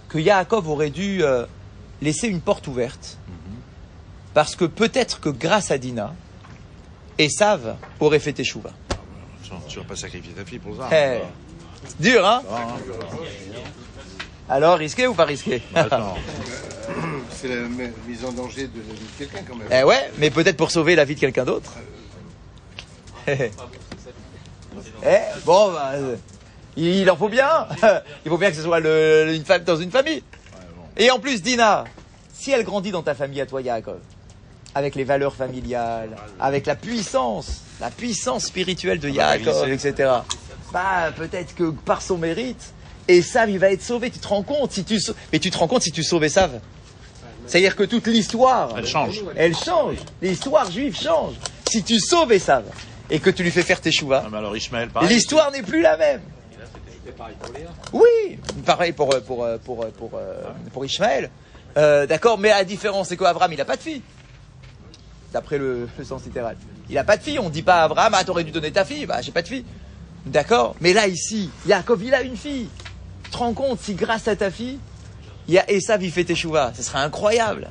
que 0.10 0.20
Yaakov 0.20 0.70
aurait 0.70 0.91
dû 0.91 1.24
euh, 1.24 1.46
laisser 2.01 2.27
une 2.27 2.39
porte 2.39 2.67
ouverte 2.67 3.17
Parce 4.34 4.55
que 4.55 4.65
peut-être 4.65 5.20
que 5.20 5.29
grâce 5.29 5.72
à 5.72 5.77
Dina, 5.77 6.13
Esav 7.17 7.75
aurait 8.00 8.20
fait 8.20 8.34
Teshuvah. 8.34 8.74
Tu 9.68 9.80
vas 9.80 9.86
pas 9.86 9.96
sacrifier 9.96 10.34
ta 10.34 10.46
fille 10.46 10.60
pour 10.60 10.76
ça. 10.78 10.90
Eh, 10.92 11.20
c'est 11.88 12.02
dur, 12.02 12.26
hein 12.26 12.42
hein. 12.52 12.68
Alors, 14.50 14.78
risqué 14.78 15.08
ou 15.08 15.14
pas 15.14 15.26
risqué 15.26 15.62
Bah. 15.74 15.88
C'est 17.32 17.48
la 17.50 17.62
mise 18.08 18.24
en 18.26 18.32
danger 18.32 18.68
de 18.68 18.80
la 18.80 18.94
vie 18.94 19.00
de 19.02 19.18
quelqu'un 19.18 19.40
quand 19.48 19.56
même. 19.56 19.68
Eh 19.72 19.84
ouais, 19.84 20.12
mais 20.18 20.30
peut-être 20.30 20.56
pour 20.58 20.72
sauver 20.72 20.96
la 20.96 21.04
vie 21.06 21.16
de 21.16 21.20
quelqu'un 21.20 21.44
d'autre. 21.44 21.72
eh, 23.28 23.50
bon, 25.46 25.72
bah, 25.72 25.92
euh, 25.96 26.16
il 26.78 27.10
en 27.10 27.16
faut 27.18 27.30
bien. 27.30 27.68
Il 28.26 28.30
faut 28.30 28.38
bien 28.38 28.50
que 28.50 28.56
ce 28.56 28.62
soit 28.64 28.80
le- 28.80 29.34
une 29.34 29.46
femme 29.46 29.64
dans 29.64 29.76
une 29.78 29.92
famille. 29.92 30.24
Et 30.98 31.10
en 31.12 31.20
plus, 31.20 31.42
Dina, 31.42 31.86
si 32.34 32.52
elle 32.52 32.64
grandit 32.64 32.92
dans 32.92 33.02
ta 33.04 33.16
famille 33.16 33.42
à 33.42 33.46
toi, 33.46 33.62
Yaakov, 33.62 34.00
avec 34.75 34.96
les 34.96 35.03
valeurs 35.03 35.36
familiales, 35.36 36.10
avec 36.39 36.65
la 36.65 36.75
puissance, 36.75 37.62
la 37.80 37.89
puissance 37.92 38.46
spirituelle 38.46 39.00
de 39.00 39.10
Yaakov, 39.10 39.70
etc., 39.70 40.10
bah, 40.72 41.12
peut-être 41.15 41.53
que 41.53 41.70
par 41.70 42.01
son 42.01 42.18
mérite, 42.18 42.74
Esav, 43.08 43.50
il 43.50 43.60
va 43.60 43.72
être 43.72 43.84
sauvé. 43.84 44.10
Tu 44.10 44.20
te 44.20 44.27
rends 44.27 44.42
compte 44.44 44.72
si 44.72 44.84
tu, 44.84 45.00
sau- 45.00 45.13
mais 45.32 45.38
tu 45.39 45.51
te 45.51 45.58
rends 45.58 45.68
compte 45.68 45.84
si 45.84 45.92
tu 45.92 46.03
sauves 46.03 46.24
Esav? 46.24 46.60
C'est-à-dire 47.46 47.75
que 47.75 47.84
toute 47.84 48.08
l'histoire, 48.08 48.74
Elle 48.77 48.88
change. 48.88 49.22
elle 49.36 49.56
change. 49.56 49.98
L'histoire 50.22 50.72
juive 50.72 50.98
change. 51.00 51.34
Si 51.70 51.84
tu 51.84 52.00
sauves 52.00 52.32
Esav 52.32 52.63
et 53.10 53.20
que 53.20 53.30
tu 53.30 53.44
lui 53.44 53.51
fais 53.51 53.62
faire 53.62 53.82
tes 53.82 53.92
chouvas, 53.92 54.24
Ah, 54.96 55.06
l'histoire 55.06 55.51
n'est 55.51 55.62
plus 55.62 55.82
la 55.82 55.98
même. 55.98 56.22
Oui, 57.92 58.39
pareil 58.65 58.94
pour, 58.94 59.13
euh, 59.13 59.20
pour, 59.20 59.44
euh, 59.44 59.58
pour, 59.63 59.84
euh, 59.84 59.89
pour, 59.98 60.12
euh, 60.15 60.42
pour 60.72 60.86
Ishmaël. 60.86 61.30
Euh, 61.77 62.06
D'accord, 62.08 62.38
mais 62.39 62.50
la 62.50 62.63
différence, 62.63 63.10
c'est 63.10 63.18
qu'Abraham, 63.18 63.51
il 63.51 63.58
n'a 63.58 63.65
pas 63.65 63.75
de 63.75 63.82
fille. 63.82 64.01
D'après 65.34 65.58
le, 65.58 65.90
sens 66.04 66.24
littéral. 66.25 66.56
Il 66.90 66.96
n'a 66.96 67.04
pas 67.04 67.18
de 67.18 67.24
fille. 67.24 67.40
On 67.40 67.46
ne 67.46 67.50
dit 67.50 67.63
pas 67.63 67.82
à 67.82 67.84
Abraham, 67.86 68.13
ah, 68.16 68.24
t'aurais 68.24 68.44
dû 68.44 68.52
donner 68.52 68.72
ta 68.72 68.86
fille. 68.86 69.06
Bah, 69.06 69.22
j'ai 69.22 69.32
pas 69.32 69.42
de 69.42 69.48
fille. 69.48 69.66
D'accord? 70.25 70.75
Mais 70.80 70.94
là, 70.94 71.08
ici, 71.08 71.50
Yaakov, 71.68 72.04
il 72.04 72.13
a 72.13 72.22
une 72.22 72.38
fille. 72.38 72.70
Tu 73.24 73.32
te 73.32 73.38
rends 73.38 73.54
compte 73.54 73.80
si 73.80 73.96
grâce 73.96 74.28
à 74.28 74.36
ta 74.36 74.52
fille, 74.52 74.78
il 75.48 75.56
y 75.56 75.58
a 75.60 75.70
Esav, 75.70 76.02
il 76.04 76.12
fait 76.12 76.24
Teshuvah. 76.24 76.72
Ce 76.75 76.84
serait 76.84 77.00
incroyable. 77.00 77.70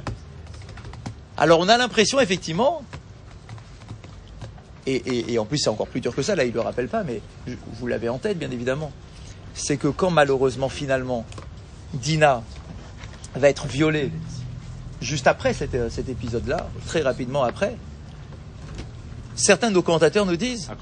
Alors, 1.39 1.61
on 1.61 1.69
a 1.69 1.79
l'impression, 1.79 2.21
effectivement, 2.21 2.83
et, 4.87 5.33
et- 5.33 5.39
en 5.39 5.45
plus 5.45 5.59
c'est 5.59 5.69
encore 5.71 5.87
plus 5.87 6.01
dur 6.01 6.15
que 6.15 6.23
ça, 6.23 6.35
là 6.35 6.45
il 6.45 6.49
ne 6.51 6.55
le 6.55 6.61
rappelle 6.61 6.89
pas, 6.89 7.05
mais 7.05 7.21
vous 7.47 7.87
l'avez 7.87 8.09
en 8.09 8.19
tête 8.19 8.39
bien 8.39 8.51
évidemment, 8.51 8.91
c'est 9.55 9.77
que 9.77 9.89
quand 9.89 10.11
malheureusement 10.11 10.69
finalement 10.69 11.25
Dina 11.95 12.43
va 13.35 13.49
être 13.49 13.67
violée 13.67 14.11
juste 15.03 15.27
après 15.27 15.53
cet, 15.53 15.75
euh, 15.75 15.91
cet 15.91 16.09
épisode-là, 16.09 16.69
très 16.87 17.03
rapidement 17.03 17.43
après, 17.43 17.77
certains 19.35 19.69
de 19.69 19.75
nos 19.75 19.83
commentateurs 19.83 20.27
nous 20.27 20.37
disent 20.37 20.71
À 20.71 20.77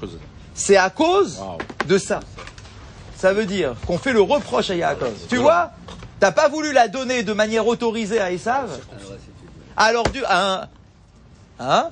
c'est 0.53 0.77
à 0.77 0.89
cause 0.89 1.39
Waouh. 1.39 1.57
de 1.87 1.97
ça. 1.97 2.19
Ça 3.15 3.33
veut 3.33 3.45
dire 3.45 3.75
qu'on 3.85 3.97
fait 3.97 4.13
le 4.13 4.21
reproche 4.21 4.69
à 4.69 4.75
Yaakov. 4.75 5.13
Tu 5.29 5.37
vois, 5.37 5.71
t'as 6.19 6.31
pas 6.31 6.49
voulu 6.49 6.73
la 6.73 6.87
donner 6.87 7.23
de 7.23 7.33
manière 7.33 7.67
autorisée 7.67 8.19
à 8.19 8.31
Esav, 8.31 8.79
alors 9.77 10.09
du 10.09 10.23
à 10.25 10.53
un, 10.53 10.67
hein 11.59 11.89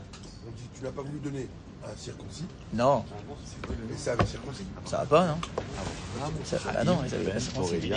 On 0.47 0.51
dit 0.51 0.63
tu 0.77 0.83
n'as 0.83 0.91
pas 0.91 1.01
voulu 1.01 1.19
donner 1.19 1.47
un 1.85 1.97
circoncis, 1.97 2.45
Non, 2.73 3.03
mais 3.67 3.97
ça 3.97 4.15
va 4.97 5.05
pas, 5.05 5.25
non 5.25 5.37
ça, 6.43 6.57
ah 6.77 6.83
non, 6.83 7.03
Esav, 7.05 7.21
il 7.21 7.29
est 7.29 7.31
pas 7.31 7.39
circoncis. 7.39 7.91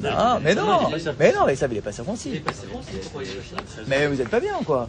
Non, 0.00 0.40
mais 0.40 0.54
non, 0.54 0.90
mais 1.18 1.32
non, 1.32 1.48
Esav, 1.48 1.72
il 1.72 1.78
est 1.78 1.80
pas 1.80 1.92
circoncis. 1.92 2.42
Mais 3.86 4.06
vous 4.06 4.20
êtes 4.20 4.28
pas 4.28 4.40
bien, 4.40 4.58
quoi. 4.64 4.88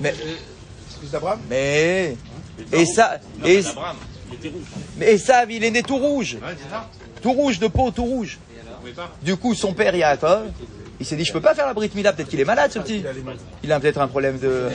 Mais, 0.00 0.14
Fils 1.00 1.10
d'Abraham 1.12 1.38
mais, 1.48 2.16
et 2.72 2.86
ça, 2.86 3.18
et, 3.44 3.60
mais 4.96 5.14
Esav, 5.14 5.50
il 5.50 5.64
est 5.64 5.70
né 5.70 5.82
tout 5.82 5.96
rouge. 5.98 6.38
Tout 7.22 7.32
rouge, 7.32 7.58
de 7.58 7.68
peau, 7.68 7.90
tout 7.90 8.04
rouge. 8.04 8.38
Du 9.22 9.36
coup, 9.36 9.54
son 9.54 9.72
père, 9.72 9.94
Yaakov, 9.94 10.50
il 11.00 11.06
s'est 11.06 11.16
dit, 11.16 11.24
je 11.24 11.32
peux 11.32 11.40
pas 11.40 11.54
faire 11.54 11.66
la 11.66 11.74
Brit 11.74 11.90
Mila, 11.94 12.12
peut-être 12.12 12.28
qu'il 12.28 12.40
est 12.40 12.44
malade, 12.44 12.72
ce 12.72 12.78
petit. 12.80 13.02
Il 13.62 13.72
a 13.72 13.80
peut-être 13.80 14.00
un 14.00 14.08
problème 14.08 14.38
de, 14.38 14.68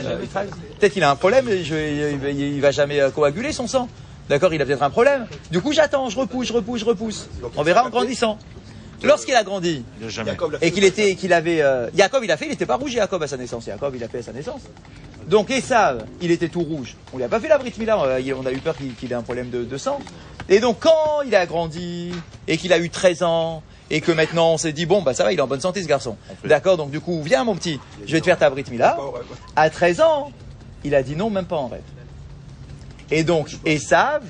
peut-être 0.78 0.92
qu'il 0.92 1.02
a 1.04 1.10
un 1.10 1.16
problème, 1.16 1.46
je- 1.48 2.30
il, 2.30 2.60
va 2.60 2.70
jamais 2.70 3.00
euh, 3.00 3.10
coaguler 3.10 3.52
son 3.52 3.66
sang. 3.66 3.88
D'accord, 4.28 4.54
il 4.54 4.62
a 4.62 4.64
peut-être 4.64 4.82
un 4.82 4.90
problème. 4.90 5.26
Du 5.50 5.60
coup, 5.60 5.72
j'attends, 5.72 6.08
je 6.08 6.18
repousse, 6.18 6.46
je 6.48 6.52
repousse, 6.54 6.80
je 6.80 6.84
repousse. 6.86 7.28
On 7.56 7.62
verra 7.62 7.84
en 7.84 7.90
grandissant. 7.90 8.38
Lorsqu'il 9.02 9.34
a 9.34 9.44
grandi, 9.44 9.84
et 10.62 10.70
qu'il 10.70 10.84
était, 10.84 11.14
qu'il 11.14 11.34
avait, 11.34 11.60
euh, 11.60 11.90
Jacob, 11.94 12.24
il 12.24 12.30
a 12.32 12.38
fait, 12.38 12.46
il 12.46 12.50
n'était 12.52 12.64
pas 12.64 12.76
rouge, 12.76 12.92
Jacob 12.92 13.22
à 13.22 13.26
sa 13.26 13.36
naissance. 13.36 13.66
Jacob, 13.66 13.92
il 13.94 14.02
a 14.02 14.08
fait 14.08 14.18
à 14.20 14.22
sa 14.22 14.32
naissance. 14.32 14.62
Donc 15.28 15.50
Esav, 15.50 16.04
il 16.22 16.30
était 16.30 16.48
tout 16.48 16.62
rouge. 16.62 16.96
On 17.12 17.18
lui 17.18 17.24
a 17.24 17.28
pas 17.28 17.38
fait 17.38 17.48
la 17.48 17.58
Brit 17.58 17.74
Mila, 17.78 17.98
euh, 18.02 18.20
on 18.38 18.46
a 18.46 18.52
eu 18.52 18.58
peur 18.58 18.74
qu'il 18.76 18.94
qu'il 18.94 19.12
ait 19.12 19.14
un 19.14 19.22
problème 19.22 19.50
de, 19.50 19.62
de 19.64 19.76
sang. 19.76 19.98
Et 20.48 20.58
donc 20.60 20.78
quand 20.80 21.20
il 21.26 21.34
a 21.34 21.44
grandi 21.44 22.12
et 22.48 22.56
qu'il 22.56 22.72
a 22.72 22.78
eu 22.78 22.88
13 22.88 23.22
ans 23.24 23.62
et 23.90 24.00
que 24.00 24.12
maintenant 24.12 24.52
on 24.52 24.56
s'est 24.58 24.72
dit 24.72 24.86
bon 24.86 25.02
bah 25.02 25.14
ça 25.14 25.24
va, 25.24 25.32
il 25.32 25.38
est 25.38 25.42
en 25.42 25.46
bonne 25.46 25.60
santé 25.60 25.82
ce 25.82 25.88
garçon. 25.88 26.16
D'accord, 26.48 26.76
donc 26.76 26.90
du 26.90 27.00
coup 27.00 27.22
viens 27.22 27.44
mon 27.44 27.54
petit, 27.54 27.78
je 28.06 28.12
vais 28.12 28.20
te 28.20 28.24
faire 28.26 28.38
ta 28.38 28.50
Brit 28.50 28.64
Mila. 28.70 28.96
À 29.56 29.70
13 29.70 30.00
ans, 30.00 30.32
il 30.84 30.94
a 30.94 31.02
dit 31.02 31.16
non, 31.16 31.30
même 31.30 31.44
pas 31.46 31.56
en 31.56 31.68
rêve. 31.68 31.82
Et 33.10 33.22
donc 33.24 33.50
Esav 33.64 34.22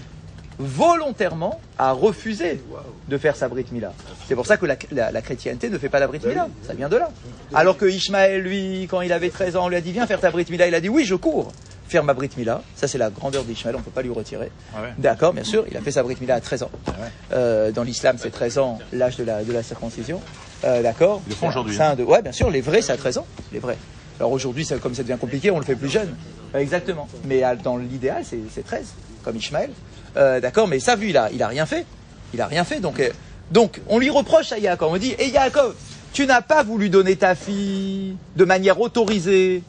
volontairement 0.58 1.60
a 1.78 1.92
refusé 1.92 2.60
de 3.08 3.18
faire 3.18 3.36
sa 3.36 3.48
Brit 3.48 3.66
Mila. 3.72 3.92
C'est 4.28 4.34
pour 4.34 4.46
ça 4.46 4.56
que 4.56 4.66
la, 4.66 4.76
la- 4.92 5.10
la 5.12 5.20
chrétienté 5.22 5.68
ne 5.68 5.78
fait 5.78 5.88
pas 5.88 5.98
la 5.98 6.06
Brit 6.06 6.20
Mila. 6.24 6.48
Ça 6.66 6.74
vient 6.74 6.88
de 6.88 6.96
là. 6.96 7.10
Alors 7.54 7.76
que 7.76 7.84
Ishmaël, 7.86 8.40
lui, 8.42 8.86
quand 8.90 9.00
il 9.02 9.12
avait 9.12 9.30
13 9.30 9.56
ans, 9.56 9.64
on 9.66 9.68
lui 9.68 9.76
a 9.76 9.80
dit 9.80 9.92
viens 9.92 10.06
faire 10.06 10.20
ta 10.20 10.30
Brit 10.30 10.46
Mila. 10.50 10.66
Il 10.68 10.74
a 10.74 10.80
dit 10.80 10.88
oui, 10.88 11.04
je 11.04 11.14
cours 11.14 11.52
faire 11.88 12.04
ma 12.04 12.14
Brit 12.14 12.30
Mila. 12.36 12.62
Ça, 12.76 12.88
c'est 12.88 12.98
la 12.98 13.10
grandeur 13.10 13.44
d'Ishmaël, 13.44 13.76
on 13.76 13.80
ne 13.80 13.84
peut 13.84 13.90
pas 13.90 14.02
lui 14.02 14.10
retirer. 14.10 14.50
Ah 14.74 14.82
ouais. 14.82 14.88
D'accord, 14.98 15.32
bien 15.32 15.44
sûr, 15.44 15.64
il 15.70 15.76
a 15.76 15.80
fait 15.80 15.90
sa 15.92 16.02
Brit 16.02 16.16
Mila 16.20 16.34
à 16.36 16.40
13 16.40 16.62
ans. 16.64 16.70
Ah 16.86 16.90
ouais. 16.90 17.08
Euh, 17.32 17.70
dans 17.72 17.82
l'islam, 17.82 18.16
c'est 18.18 18.30
13 18.30 18.58
ans, 18.58 18.78
l'âge 18.92 19.16
de 19.16 19.24
la, 19.24 19.44
de 19.44 19.52
la 19.52 19.62
circoncision. 19.62 20.20
Euh, 20.64 20.82
D'accord 20.82 21.20
Ils 21.26 21.30
le 21.30 21.36
font 21.36 21.48
aujourd'hui, 21.48 21.76
de- 21.98 22.02
Ouais, 22.04 22.22
bien 22.22 22.32
sûr, 22.32 22.50
les 22.50 22.60
vrais, 22.62 22.80
c'est 22.82 22.92
à 22.92 22.96
13 22.96 23.18
ans. 23.18 23.26
Les 23.52 23.58
vrais. 23.58 23.76
Alors 24.18 24.32
aujourd'hui, 24.32 24.66
comme 24.82 24.94
ça 24.94 25.02
devient 25.02 25.18
compliqué, 25.20 25.50
on 25.50 25.58
le 25.58 25.64
fait 25.64 25.74
plus 25.76 25.88
jeune. 25.90 26.14
Exactement. 26.54 27.08
Mais 27.26 27.44
euh, 27.44 27.54
dans 27.62 27.76
l'idéal, 27.76 28.22
c'est 28.24 28.38
c'est 28.54 28.64
13, 28.64 28.86
comme 29.24 29.36
Ishmaël. 29.36 29.70
Euh, 30.16 30.40
D'accord, 30.40 30.68
mais 30.68 30.78
ça, 30.80 30.94
vu, 30.96 31.10
il 31.10 31.16
a, 31.16 31.30
il 31.32 31.42
a 31.42 31.48
rien 31.48 31.66
fait. 31.66 31.84
Il 32.32 32.40
a 32.40 32.46
rien 32.46 32.64
fait. 32.64 32.80
Donc, 32.80 33.02
donc 33.50 33.80
on 33.88 33.98
lui 33.98 34.10
reproche 34.10 34.52
à 34.52 34.58
Yaakov. 34.58 34.92
On 34.92 34.96
dit, 34.96 35.14
et 35.18 35.28
Yaakov, 35.28 35.74
tu 36.12 36.26
n'as 36.26 36.42
pas 36.42 36.62
voulu 36.62 36.88
donner 36.90 37.16
ta 37.16 37.34
fille 37.34 38.16
de 38.36 38.44
manière 38.44 38.80
autorisée 38.80 39.62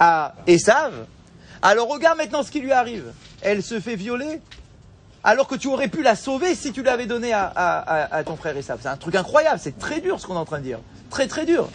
à 0.00 0.34
Esav. 0.48 0.92
Alors 1.62 1.88
regarde 1.88 2.18
maintenant 2.18 2.42
ce 2.42 2.50
qui 2.50 2.60
lui 2.60 2.72
arrive. 2.72 3.04
Elle 3.40 3.62
se 3.62 3.80
fait 3.80 3.96
violer 3.96 4.40
alors 5.24 5.46
que 5.46 5.54
tu 5.54 5.68
aurais 5.68 5.86
pu 5.88 6.02
la 6.02 6.16
sauver 6.16 6.54
si 6.56 6.72
tu 6.72 6.82
l'avais 6.82 7.06
donnée 7.06 7.32
à, 7.32 7.44
à- 7.54 7.78
à- 7.78 8.14
à 8.16 8.24
ton 8.24 8.36
frère 8.36 8.56
Esav. 8.56 8.78
C'est 8.82 8.88
un 8.88 8.96
truc 8.96 9.14
incroyable, 9.14 9.60
c'est 9.62 9.78
très 9.78 10.00
dur 10.00 10.18
ce 10.20 10.26
qu'on 10.26 10.34
est 10.34 10.38
en 10.38 10.44
train 10.44 10.58
de 10.58 10.64
dire. 10.64 10.80
Très 11.10 11.28
très 11.28 11.46
dur. 11.46 11.68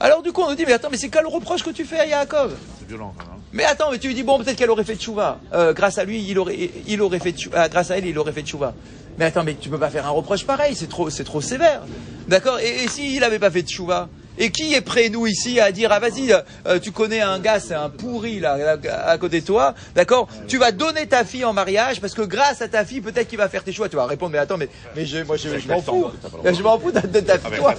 Alors 0.00 0.22
du 0.22 0.32
coup 0.32 0.42
on 0.42 0.50
nous 0.50 0.56
dit, 0.56 0.64
mais 0.66 0.72
attends, 0.74 0.88
mais 0.90 0.96
c'est 0.98 1.08
quel 1.08 1.26
reproche 1.26 1.62
que 1.62 1.70
tu 1.70 1.84
fais 1.84 2.00
à 2.00 2.06
Yaakov? 2.06 2.54
C'est 2.80 2.88
violent 2.88 3.14
quand 3.16 3.24
même. 3.24 3.40
Mais 3.52 3.64
attends, 3.64 3.90
mais 3.90 3.98
tu 3.98 4.08
lui 4.08 4.14
dis, 4.14 4.22
bon, 4.22 4.38
peut-être 4.38 4.56
qu'elle 4.56 4.70
aurait 4.70 4.84
fait 4.84 4.96
tchouva. 4.96 5.38
Euh, 5.52 5.72
grâce 5.72 5.98
à 5.98 6.04
lui, 6.04 6.22
il 6.26 6.38
aurait, 6.38 6.70
il 6.86 7.00
aurait 7.02 7.20
fait 7.20 7.32
tchou- 7.32 7.50
euh, 7.54 7.68
grâce 7.68 7.90
à 7.90 7.98
elle, 7.98 8.06
il 8.06 8.18
aurait 8.18 8.32
fait 8.32 8.42
tchouva. 8.42 8.74
Mais 9.18 9.26
attends, 9.26 9.44
mais 9.44 9.54
tu 9.54 9.68
peux 9.68 9.78
pas 9.78 9.90
faire 9.90 10.06
un 10.06 10.10
reproche 10.10 10.44
pareil, 10.44 10.74
c'est 10.74 10.88
trop, 10.88 11.08
c'est 11.10 11.24
trop 11.24 11.40
sévère. 11.40 11.82
D'accord? 12.28 12.58
Et, 12.60 12.84
et 12.84 12.88
s'il 12.88 13.22
avait 13.24 13.38
pas 13.38 13.50
fait 13.50 13.62
tchouva 13.62 14.08
Et 14.38 14.50
qui 14.50 14.72
est 14.72 14.80
prêt, 14.80 15.10
nous, 15.10 15.26
ici, 15.26 15.60
à 15.60 15.72
dire, 15.72 15.90
ah 15.92 15.98
vas-y, 15.98 16.32
euh, 16.66 16.78
tu 16.78 16.90
connais 16.90 17.20
un 17.20 17.38
gars, 17.38 17.60
c'est 17.60 17.74
un 17.74 17.90
pourri, 17.90 18.40
là, 18.40 18.78
à, 18.88 19.10
à 19.10 19.18
côté 19.18 19.40
de 19.42 19.46
toi, 19.46 19.74
d'accord? 19.94 20.26
Tu 20.48 20.56
vas 20.56 20.72
donner 20.72 21.06
ta 21.06 21.24
fille 21.24 21.44
en 21.44 21.52
mariage, 21.52 22.00
parce 22.00 22.14
que 22.14 22.22
grâce 22.22 22.62
à 22.62 22.68
ta 22.68 22.84
fille, 22.84 23.02
peut-être 23.02 23.28
qu'il 23.28 23.36
va 23.38 23.48
faire 23.48 23.62
tes 23.62 23.72
choix. 23.72 23.90
Tu 23.90 23.96
vas 23.96 24.06
répondre, 24.06 24.32
mais 24.32 24.38
attends, 24.38 24.56
mais, 24.56 24.68
mais 24.96 25.04
je, 25.04 25.18
moi, 25.18 25.36
je, 25.36 25.58
je 25.58 25.68
m'en 25.68 25.82
fous. 25.82 26.06
Je 26.44 26.62
m'en 26.62 26.78
fous 26.78 26.92
de, 26.92 26.98
ta 27.20 27.38
fille, 27.38 27.46
Avec 27.46 27.58
toi. 27.58 27.74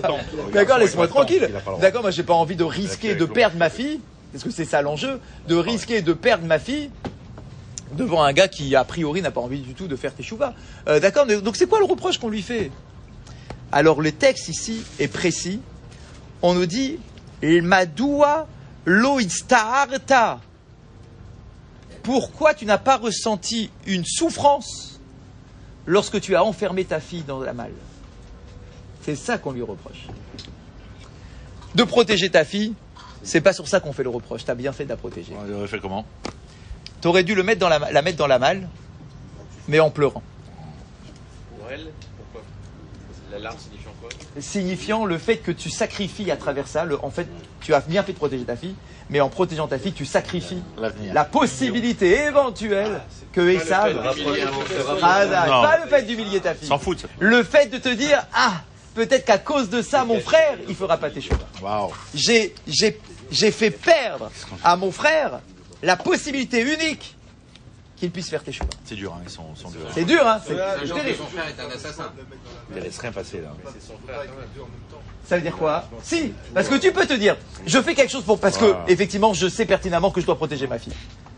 D'accord, 0.53 0.77
laisse-moi 0.77 1.07
tranquille. 1.07 1.49
D'accord, 1.81 2.01
moi, 2.01 2.11
j'ai 2.11 2.23
pas 2.23 2.35
envie 2.35 2.55
de 2.55 2.63
risquer 2.63 3.15
de 3.15 3.25
perdre 3.25 3.57
ma 3.57 3.69
fille, 3.71 3.99
parce 4.31 4.43
que 4.43 4.51
c'est 4.51 4.65
ça 4.65 4.81
l'enjeu, 4.81 5.19
de 5.47 5.55
risquer 5.55 6.01
de 6.01 6.13
perdre 6.13 6.45
ma 6.45 6.59
fille 6.59 6.91
devant 7.93 8.23
un 8.23 8.33
gars 8.33 8.47
qui, 8.47 8.75
a 8.75 8.83
priori, 8.83 9.21
n'a 9.21 9.31
pas 9.31 9.41
envie 9.41 9.59
du 9.61 9.73
tout 9.73 9.87
de 9.87 9.95
faire 9.95 10.13
teshuva. 10.13 10.53
Euh, 10.87 10.99
D'accord 10.99 11.25
Donc, 11.25 11.55
c'est 11.55 11.67
quoi 11.67 11.79
le 11.79 11.85
reproche 11.85 12.17
qu'on 12.19 12.29
lui 12.29 12.41
fait? 12.41 12.71
Alors, 13.71 14.01
le 14.01 14.11
texte 14.11 14.49
ici 14.49 14.83
est 14.99 15.07
précis. 15.07 15.59
On 16.43 16.53
nous 16.53 16.65
dit 16.65 16.99
Madoua 17.41 18.47
lo 18.85 19.19
istaharta. 19.19 20.41
Pourquoi 22.03 22.53
tu 22.53 22.65
n'as 22.65 22.77
pas 22.77 22.97
ressenti 22.97 23.71
une 23.87 24.03
souffrance 24.05 24.99
lorsque 25.85 26.19
tu 26.19 26.35
as 26.35 26.43
enfermé 26.43 26.83
ta 26.83 26.99
fille 26.99 27.23
dans 27.23 27.39
la 27.39 27.53
malle? 27.53 27.71
C'est 29.03 29.15
ça 29.15 29.37
qu'on 29.37 29.51
lui 29.53 29.61
reproche. 29.61 30.07
De 31.75 31.83
protéger 31.83 32.29
ta 32.29 32.43
fille, 32.43 32.73
c'est 33.23 33.41
pas 33.41 33.53
sur 33.53 33.67
ça 33.69 33.79
qu'on 33.79 33.93
fait 33.93 34.03
le 34.03 34.09
reproche. 34.09 34.43
T'as 34.43 34.53
bien 34.53 34.73
fait 34.73 34.83
de 34.83 34.89
la 34.89 34.97
protéger. 34.97 35.33
Il 35.47 35.53
aurait 35.53 35.67
fait 35.67 35.79
comment? 35.79 36.05
T'aurais 36.99 37.23
dû 37.23 37.35
le 37.35 37.43
mettre 37.43 37.59
dans 37.59 37.69
la, 37.69 37.79
la 37.79 38.01
mettre 38.01 38.17
dans 38.17 38.27
la 38.27 38.39
malle, 38.39 38.67
mais 39.69 39.79
en 39.79 39.89
pleurant. 39.89 40.23
Pour 41.57 41.69
elle, 41.69 41.91
pourquoi? 42.17 42.41
Larme 43.39 43.57
signifiant 43.57 43.91
quoi 44.01 44.09
signifiant 44.39 45.05
le 45.05 45.17
fait 45.17 45.37
que 45.37 45.51
tu 45.51 45.69
sacrifies 45.69 46.29
à 46.31 46.37
travers 46.37 46.67
ça. 46.67 46.85
le- 46.85 47.03
en 47.03 47.09
fait, 47.11 47.27
tu 47.61 47.73
as 47.73 47.79
bien 47.81 48.03
fait 48.03 48.13
de 48.13 48.17
protéger 48.17 48.43
ta 48.45 48.55
fille, 48.55 48.75
mais 49.09 49.19
en 49.21 49.29
protégeant 49.29 49.67
ta 49.67 49.77
fille, 49.79 49.93
tu 49.93 50.05
sacrifies 50.05 50.61
la 51.13 51.25
possibilité 51.25 52.19
éventuelle 52.25 53.01
que 53.31 53.41
Esav. 53.41 53.95
Ah, 55.01 55.25
pas 55.63 55.79
le 55.83 55.89
fait 55.89 56.03
d'humilier 56.03 56.39
ta 56.39 56.53
fille. 56.55 56.67
S'en 56.67 56.77
foutent. 56.79 57.05
Le 57.19 57.43
fait 57.43 57.67
de 57.67 57.77
te 57.77 57.89
dire 57.89 58.25
ah 58.33 58.61
peut-être 58.95 59.25
qu'à 59.25 59.37
cause 59.39 59.69
de 59.69 59.81
ça 59.81 60.05
mon 60.05 60.19
frère 60.19 60.57
il 60.67 60.75
fera 60.75 60.97
pas 60.97 61.09
tes 61.09 61.21
choses. 61.21 61.37
J'ai 62.13 62.53
j'ai 63.31 63.51
fait 63.51 63.71
perdre 63.71 64.29
à 64.63 64.75
mon 64.75 64.91
frère 64.91 65.39
la 65.81 65.95
possibilité 65.95 66.61
unique 66.61 67.15
qu'il 68.03 68.11
puisse 68.11 68.29
faire 68.29 68.43
tes 68.43 68.51
choses. 68.51 68.67
C'est 68.83 68.95
dur, 68.95 69.13
hein, 69.13 69.21
ils 69.23 69.29
sont, 69.29 69.55
sont 69.55 69.69
durs. 69.69 69.87
C'est 69.93 70.03
dur 70.03 70.27
hein. 70.27 70.41
C'est 70.45 70.55
c'est 70.55 70.93
terrible. 70.93 71.17
son 71.17 71.27
frère 71.27 71.45
est 71.47 71.61
un 71.61 71.69
assassin. 71.73 72.11
Ils 72.75 72.81
laissent 72.81 72.99
rien 72.99 73.13
passer 73.13 73.39
là. 73.39 73.55
Ça 75.25 75.37
veut 75.37 75.41
dire 75.41 75.55
quoi? 75.55 75.85
Si, 76.01 76.33
parce 76.53 76.67
que 76.67 76.75
tu 76.75 76.91
peux 76.91 77.05
te 77.05 77.13
dire, 77.13 77.37
je 77.65 77.81
fais 77.81 77.95
quelque 77.95 78.11
chose 78.11 78.25
pour 78.25 78.39
parce 78.41 78.57
que 78.57 78.75
effectivement, 78.89 79.33
je 79.33 79.47
sais 79.47 79.65
pertinemment 79.65 80.11
que 80.11 80.19
je 80.19 80.25
dois 80.25 80.35
protéger 80.35 80.67
ma 80.67 80.79
fille. 80.79 80.93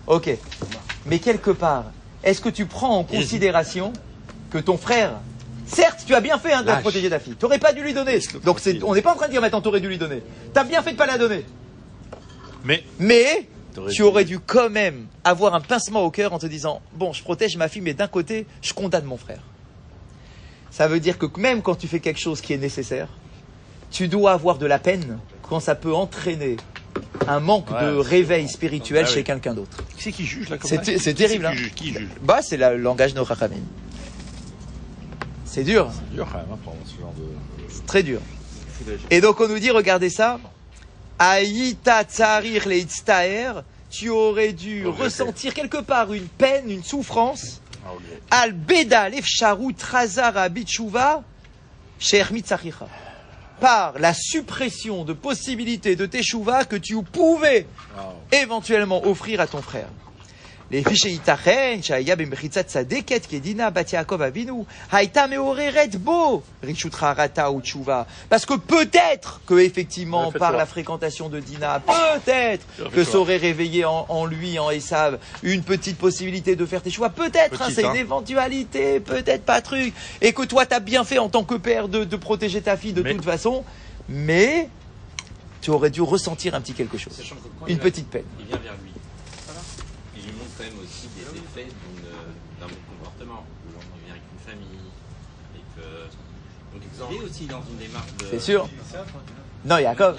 Ok, 0.08 0.36
mais 1.06 1.20
quelque 1.20 1.52
part, 1.52 1.86
est-ce 2.24 2.42
que 2.42 2.50
tu 2.50 2.66
prends 2.66 2.98
en 2.98 3.04
considération 3.04 3.94
que 4.50 4.58
ton 4.58 4.78
frère, 4.78 5.20
certes, 5.68 6.04
tu 6.08 6.16
as 6.16 6.22
bien 6.22 6.40
fait 6.40 6.54
hein, 6.54 6.64
de 6.64 6.72
protéger 6.82 7.12
ta 7.12 7.20
fille, 7.20 7.36
tu 7.38 7.46
n'aurais 7.46 7.60
pas 7.60 7.74
dû 7.74 7.84
lui 7.84 7.94
donner. 7.94 8.20
Donc 8.44 8.60
c'est, 8.60 8.82
on 8.84 8.96
n'est 8.96 9.04
pas 9.04 9.12
en 9.12 9.16
train 9.16 9.28
de 9.28 9.32
dire 9.32 9.42
maintenant 9.42 9.62
tu 9.62 9.68
aurais 9.68 9.82
dû 9.82 9.88
lui 9.88 10.00
donner. 10.00 10.24
Tu 10.52 10.60
as 10.60 10.64
bien 10.64 10.82
fait 10.82 10.94
de 10.94 10.98
pas 10.98 11.06
la 11.06 11.20
donner, 11.20 11.46
Mais 12.64 12.84
mais 12.98 13.48
tu 13.92 14.02
aurais 14.04 14.26
dû 14.26 14.40
quand 14.40 14.70
même 14.70 15.06
avoir 15.24 15.54
un 15.56 15.62
pincement 15.62 16.02
au 16.04 16.12
cœur 16.12 16.34
en 16.34 16.40
te 16.40 16.46
disant, 16.46 16.82
bon, 16.94 17.14
je 17.14 17.22
protège 17.24 17.58
ma 17.58 17.68
fille, 17.68 17.82
mais 17.82 17.94
d'un 17.94 18.08
côté, 18.08 18.46
je 18.62 18.74
condamne 18.74 19.06
mon 19.06 19.18
frère. 19.18 19.42
Ça 20.72 20.88
veut 20.88 21.00
dire 21.00 21.18
que 21.18 21.26
même 21.40 21.62
quand 21.62 21.76
tu 21.76 21.88
fais 21.88 22.00
quelque 22.00 22.20
chose 22.20 22.42
qui 22.42 22.54
est 22.54 22.58
nécessaire, 22.58 23.08
tu 23.92 24.08
dois 24.08 24.32
avoir 24.34 24.58
de 24.58 24.66
la 24.66 24.80
peine 24.80 25.20
quand 25.44 25.60
ça 25.60 25.76
peut 25.76 25.94
entraîner 25.94 26.58
un 27.28 27.40
manque 27.40 27.72
Ouais. 27.72 27.82
de 27.86 27.96
réveil 27.96 28.48
spirituel 28.50 29.06
Ah 29.08 29.10
chez 29.12 29.18
oui. 29.20 29.24
quelqu'un 29.24 29.54
d'autre. 29.54 29.78
c'est 29.98 30.12
qui 30.12 30.26
juge 30.26 30.50
là 30.50 30.58
comme 30.58 30.70
C'est 30.70 30.82
Qui 30.82 31.14
terrible, 31.16 31.46
Qui 31.46 31.48
hein. 31.48 31.54
juge 31.56 31.74
Qui 31.74 31.94
juge 31.94 32.10
Bah, 32.22 32.40
c'est 32.42 32.58
le 32.58 32.78
langage 32.78 33.14
de 33.14 33.20
nos 33.20 33.26
Chachamim. 33.26 33.56
C'est 35.46 35.64
dur, 35.64 35.90
C'est 35.94 36.16
dur 36.16 36.28
quand 36.32 36.40
même 36.40 36.48
hein, 36.52 36.58
pour 36.64 36.76
ce 36.86 37.00
genre 37.00 37.14
de. 37.18 37.24
c'est 37.70 37.86
très 37.86 38.04
dur. 38.04 38.20
Et 39.10 39.22
donc 39.22 39.40
on 39.40 39.48
nous 39.48 39.60
dit, 39.60 39.72
regardez 39.72 40.10
ça, 40.10 40.40
Aïta 41.18 42.04
tsarir 42.04 42.68
leitztaer, 42.68 43.62
tu 43.90 44.10
aurais 44.10 44.54
dû 44.54 44.86
ressentir 44.88 45.54
quelque 45.54 45.78
part 45.78 46.12
une 46.12 46.28
peine, 46.28 46.70
une 46.70 46.84
souffrance, 46.84 47.62
Ah, 48.32 48.42
al 48.42 48.52
beda 48.54 49.10
cher 52.00 52.34
mitzachicha. 52.34 52.88
Par 53.60 54.00
la 54.00 54.14
suppression 54.14 55.06
de 55.06 55.14
possibilités 55.14 55.96
de 55.96 56.06
teshuva 56.06 56.66
que 56.66 56.76
tu 56.76 57.02
pouvais 57.04 57.68
éventuellement 58.32 59.06
offrir 59.08 59.40
à 59.40 59.48
ton 59.48 59.62
frère. 59.62 59.88
Les 60.72 60.84
fichiers 60.84 61.12
itachen, 61.12 61.84
shaya 61.84 62.16
bemchitzat 62.16 62.64
tzadeket, 62.64 63.28
kedina 63.30 63.70
bat 63.70 63.92
Yaakov 63.92 64.24
avinu, 64.24 64.66
haïta 64.92 65.28
meoreret 65.28 65.96
bo, 66.00 66.42
richutra 66.64 67.14
rata 67.14 67.52
ou 67.52 67.62
tshuva. 67.62 68.08
Parce 68.30 68.48
que 68.48 68.56
peut-être 68.56 69.42
que 69.46 69.60
effectivement, 69.60 70.32
par 70.32 70.54
la 70.54 70.66
fréquentation 70.66 71.30
de 71.30 71.40
Dina, 71.40 71.82
peut-être 71.82 72.66
que 72.78 72.90
fais-toi. 72.90 73.06
ça 73.06 73.18
aurait 73.20 73.38
réveillé 73.38 73.86
en, 73.86 74.08
en 74.10 74.26
lui, 74.26 74.58
en 74.58 74.72
Esav, 74.72 75.20
une 75.44 75.62
petite 75.62 76.00
possibilité 76.00 76.56
de 76.56 76.66
faire 76.66 76.82
tes 76.82 76.90
choix. 76.90 77.10
Peut-être, 77.10 77.62
hein, 77.62 77.68
c'est 77.72 77.86
hein. 77.86 77.92
une 77.92 78.00
éventualité, 78.00 79.00
peut-être 79.00 79.44
pas 79.46 79.62
truc. 79.62 79.94
Et 80.20 80.34
que 80.34 80.42
toi, 80.44 80.66
t'as 80.66 80.80
bien 80.80 81.04
fait 81.04 81.20
en 81.20 81.30
tant 81.30 81.44
que 81.44 81.56
père 81.56 81.88
de, 81.88 82.04
de 82.06 82.16
protéger 82.16 82.62
ta 82.62 82.76
fille 82.76 82.94
de 82.94 83.04
Mais- 83.04 83.14
toute 83.14 83.24
façon, 83.24 83.64
mais 84.10 84.68
tu 85.62 85.70
aurais 85.70 85.92
dû 85.92 86.02
ressentir 86.02 86.56
un 86.56 86.62
petit 86.62 86.74
quelque 86.74 86.98
chose. 86.98 87.22
Une 87.68 87.78
petite 87.78 88.08
peine. 88.10 88.26
Il 88.40 88.48
vient 88.48 88.58
vers 88.58 88.74
lui. 88.84 88.95
Quand 90.58 90.64
même 90.64 90.80
aussi 90.84 91.08
des 91.10 91.22
effets 91.40 91.66
d'une- 91.70 92.60
d'un 92.60 92.68
bon 92.68 92.80
comportement. 92.98 93.44
Il 93.68 94.06
vient 94.06 94.14
avec 94.14 94.24
une 94.32 94.40
famille. 94.40 94.80
Que... 95.76 95.82
Donc 95.82 96.82
il 97.12 97.18
est 97.18 97.26
aussi 97.30 97.46
dans 97.48 97.62
une 97.70 97.78
démarche 97.78 98.14
de. 98.20 98.26
C'est 98.32 98.40
sûr. 98.40 98.70
Non, 99.66 99.78
Jacob. 99.80 100.16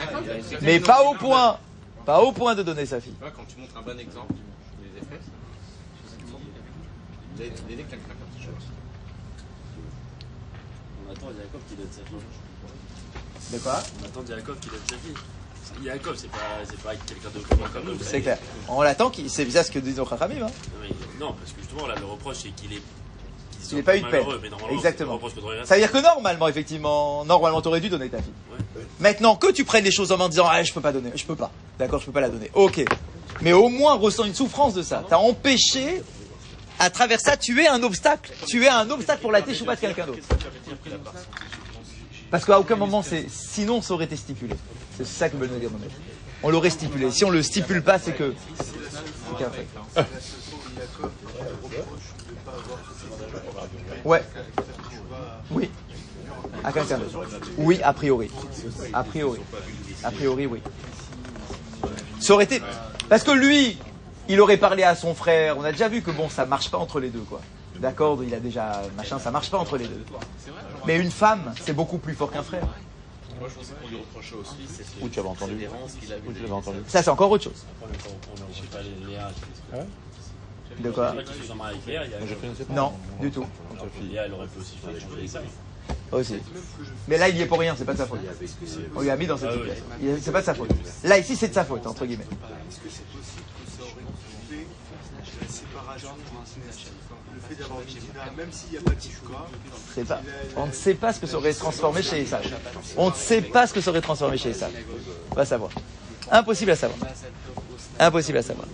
Mais 0.63 0.81
pas 0.81 1.03
au 1.05 1.15
point. 1.15 1.59
Pas 2.05 2.21
au 2.21 2.33
point 2.33 2.55
de 2.55 2.63
donner 2.63 2.85
sa 2.87 3.01
fille. 3.01 3.15
Tu 3.15 3.19
vois, 3.21 3.31
quand 3.31 3.45
tu 3.49 3.59
montres 3.59 3.77
un 3.77 3.83
bon 3.83 3.99
exemple 3.99 4.35
des 4.35 4.99
effets, 5.01 5.21
il 7.39 7.43
aide 7.45 7.89
quelqu'un 7.89 7.97
comme 7.97 8.43
ça. 8.43 8.49
On 11.09 11.13
attend 11.13 11.27
Yaakov 11.27 11.61
qui 11.69 11.75
donne 11.77 11.91
sa 11.91 12.03
fille. 12.05 13.53
De 13.53 13.59
quoi 13.59 13.83
On 14.01 14.05
attend 14.07 14.25
Yaakov 14.29 14.59
qui 14.61 14.69
donne 14.69 14.81
sa 14.89 14.97
fille. 14.99 15.15
Yaakov, 15.83 16.15
c'est 16.17 16.31
pas, 16.31 16.39
c'est 16.69 16.81
pas 16.81 16.95
quelqu'un 16.95 17.29
de 17.35 17.41
commun 17.45 17.69
comme 17.73 17.85
nous. 17.85 17.99
C'est 18.03 18.21
clair. 18.23 18.39
On 18.69 18.83
l'attend, 18.83 19.11
qu'il- 19.11 19.29
c'est 19.31 19.45
bien 19.45 19.63
ce 19.63 19.71
que 19.71 19.79
disent 19.79 19.97
nos 19.99 20.07
Chachamim, 20.07 20.47
hein. 20.47 20.51
Non, 21.21 21.33
parce 21.39 21.53
que 21.53 21.61
justement, 21.61 21.87
là, 21.87 21.95
le 21.99 22.07
reproche, 22.07 22.37
c'est 22.43 22.51
qu'il 22.51 22.73
est. 22.73 22.83
Il 23.69 23.79
n'a 23.79 23.83
soit 23.83 23.83
pas 23.83 23.97
eu 23.97 24.03
de 24.03 24.07
peine. 24.07 24.27
Exactement. 24.71 25.19
Ça 25.65 25.75
veut 25.75 25.81
dire 25.81 25.91
que 25.91 25.99
normalement, 25.99 26.47
effectivement, 26.47 27.25
normalement, 27.25 27.61
t'aurais 27.61 27.81
dû 27.81 27.89
donner 27.89 28.09
ta 28.09 28.19
fille. 28.19 28.33
Ouais. 28.53 28.83
Maintenant, 29.01 29.35
que 29.35 29.51
tu 29.51 29.65
prennes 29.65 29.83
les 29.85 29.91
choses 29.91 30.13
en 30.13 30.19
main 30.19 30.27
en 30.27 30.29
disant, 30.29 30.47
ah, 30.49 30.63
je 30.63 30.73
peux 30.73 30.81
pas 30.81 30.93
donner, 30.93 31.11
je 31.17 31.25
peux 31.25 31.35
pas. 31.35 31.51
D'accord, 31.79 32.01
je 32.01 32.07
peux 32.07 32.13
pas 32.13 32.21
la 32.21 32.29
donner. 32.29 32.51
Ok. 32.55 32.85
Mais 33.41 33.53
au 33.53 33.69
moins, 33.69 33.95
ressens 33.95 34.25
une 34.25 34.35
souffrance 34.35 34.73
de 34.75 34.83
ça. 34.83 35.03
T'as 35.09 35.17
empêché, 35.17 36.01
à 36.79 36.91
travers 36.91 37.19
ça, 37.21 37.37
tu 37.37 37.61
es 37.61 37.67
un 37.67 37.83
obstacle. 37.83 38.33
Tu 38.47 38.65
es 38.65 38.69
un 38.69 38.89
obstacle 38.89 39.21
pour 39.21 39.33
la 39.33 39.43
teshuva 39.43 39.75
de 39.75 39.81
quelqu'un 39.81 40.07
d'autre. 40.07 40.21
Parce 42.31 42.45
qu'à 42.45 42.59
aucun 42.59 42.77
moment, 42.77 43.03
c'est, 43.03 43.27
sinon, 43.29 43.83
ça 43.83 43.95
aurait 43.95 44.07
été 44.07 44.17
stipulé. 44.17 44.55
C'est 44.97 45.07
ça 45.07 45.29
que 45.29 45.37
veut 45.37 45.47
nous 45.47 45.59
dire. 45.59 45.71
On 46.43 46.51
l'aurait 46.51 46.71
stipulé. 46.71 47.11
Si 47.11 47.25
on 47.25 47.31
le 47.31 47.43
stipule 47.43 47.83
pas, 47.83 47.99
c'est 47.99 48.13
que, 48.13 48.35
c'est 48.59 49.39
qu'un 49.39 49.51
fait. 49.51 49.67
Ouais. 54.05 54.23
Oui. 55.51 55.71
À 56.65 56.73
quelqu'un. 56.73 57.01
Oui, 57.59 57.81
a 57.83 57.93
priori. 57.93 58.31
A 58.93 59.05
priori. 59.05 59.41
A 60.03 60.11
priori, 60.11 60.47
oui. 60.47 60.61
Ça 62.21 62.43
été. 62.43 62.61
Parce 63.09 63.23
que 63.23 63.31
lui, 63.31 63.79
il 64.29 64.41
aurait 64.41 64.57
parlé 64.57 64.83
à 64.83 64.95
son 64.95 65.15
frère. 65.15 65.59
On 65.59 65.65
a 65.65 65.73
déjà 65.73 65.89
vu 65.89 66.03
que 66.03 66.11
bon, 66.11 66.29
ça 66.29 66.45
marche 66.45 66.71
pas 66.71 66.79
entre 66.79 66.99
les 66.99 67.09
deux, 67.09 67.21
quoi. 67.21 67.41
D'accord, 67.81 68.23
il 68.25 68.35
a 68.35 68.41
déjà 68.41 68.83
machin, 68.97 69.19
ça 69.19 69.31
marche 69.31 69.51
pas 69.51 69.59
entre 69.59 69.77
les 69.77 69.87
deux. 69.87 70.05
Mais 70.87 70.97
une 70.99 71.11
femme, 71.11 71.53
c'est 71.61 71.73
beaucoup 71.73 71.99
plus 71.99 72.15
fort 72.15 72.31
qu'un 72.31 72.43
frère. 72.43 72.63
Moi, 73.39 73.49
je 73.51 73.55
pensais 73.55 73.73
qu'on 73.83 73.89
lui 73.89 73.97
reprochait 73.99 74.35
aussi, 74.35 74.57
c'est 74.69 74.85
Où 75.05 75.09
tu 75.09 75.19
avais 75.19 75.29
entendu. 75.29 75.55
Où 76.27 76.33
tu 76.33 76.41
l'avais 76.43 76.53
entendu 76.53 76.79
Ça, 76.89 77.03
c'est 77.03 77.11
encore 77.11 77.31
autre 77.31 77.45
chose. 77.45 77.65
De 80.81 80.91
quoi. 80.91 81.15
Non, 82.71 82.93
du 83.21 83.31
tout. 83.31 83.47
Léa, 84.11 84.25
elle 84.27 84.33
aurait 84.33 84.47
pu 84.47 84.59
aussi 84.61 84.77
faire 84.77 84.91
changer 85.01 85.29
ça. 85.29 85.41
Aussi. 86.13 86.37
Mais 87.09 87.19
là, 87.19 87.29
il 87.29 87.37
y 87.37 87.43
est 87.43 87.47
pour 87.47 87.59
rien, 87.61 87.75
c'est 87.77 87.85
pas 87.85 87.93
de 87.93 87.99
sa 87.99 88.07
faute. 88.07 88.21
On 88.95 89.01
lui 89.03 89.11
a 89.11 89.17
mis 89.17 89.27
dans 89.27 89.37
cette 89.37 89.53
situation. 89.53 89.85
Il- 90.03 90.19
C'est 90.23 90.33
pas 90.33 90.41
de 90.41 90.47
sa 90.47 90.55
faute. 90.55 90.71
Là, 91.05 91.19
ici, 91.19 91.37
c'est 91.37 91.49
de 91.49 91.55
sa 91.55 91.65
faute, 91.65 91.87
entre 91.87 92.05
guillemets. 92.07 92.27
Le 97.35 97.41
fait 97.41 97.55
d'avoir 97.61 97.81
une 97.81 97.87
Dina, 97.87 98.25
même 98.37 98.53
s'il 98.53 98.71
n'y 98.73 98.79
a 98.79 98.81
pas 98.81 98.91
de 98.91 99.01
Tishua, 99.01 99.47
C'est 99.95 100.05
pas. 100.05 100.21
On 100.57 100.67
ne 100.67 100.73
sait 100.73 100.95
pas 100.95 101.13
ce 101.13 101.21
que 101.21 101.27
ça 101.27 101.37
aurait 101.37 101.55
transformé 101.55 102.03
chez 102.03 102.23
Esav. 102.23 102.43
On 102.97 103.11
ne 103.11 103.15
sait 103.15 103.43
pas 103.43 103.67
ce 103.67 103.75
que 103.75 103.81
ça 103.81 103.91
aurait 103.91 104.01
transformé 104.01 104.39
chez 104.39 104.51
Esav. 104.51 104.73
On 105.31 105.35
va 105.35 105.45
savoir. 105.45 105.71
Impossible 106.31 106.71
à 106.73 106.77
savoir. 106.77 106.99
Impossible 107.99 108.39
à 108.39 108.43
savoir. 108.43 108.67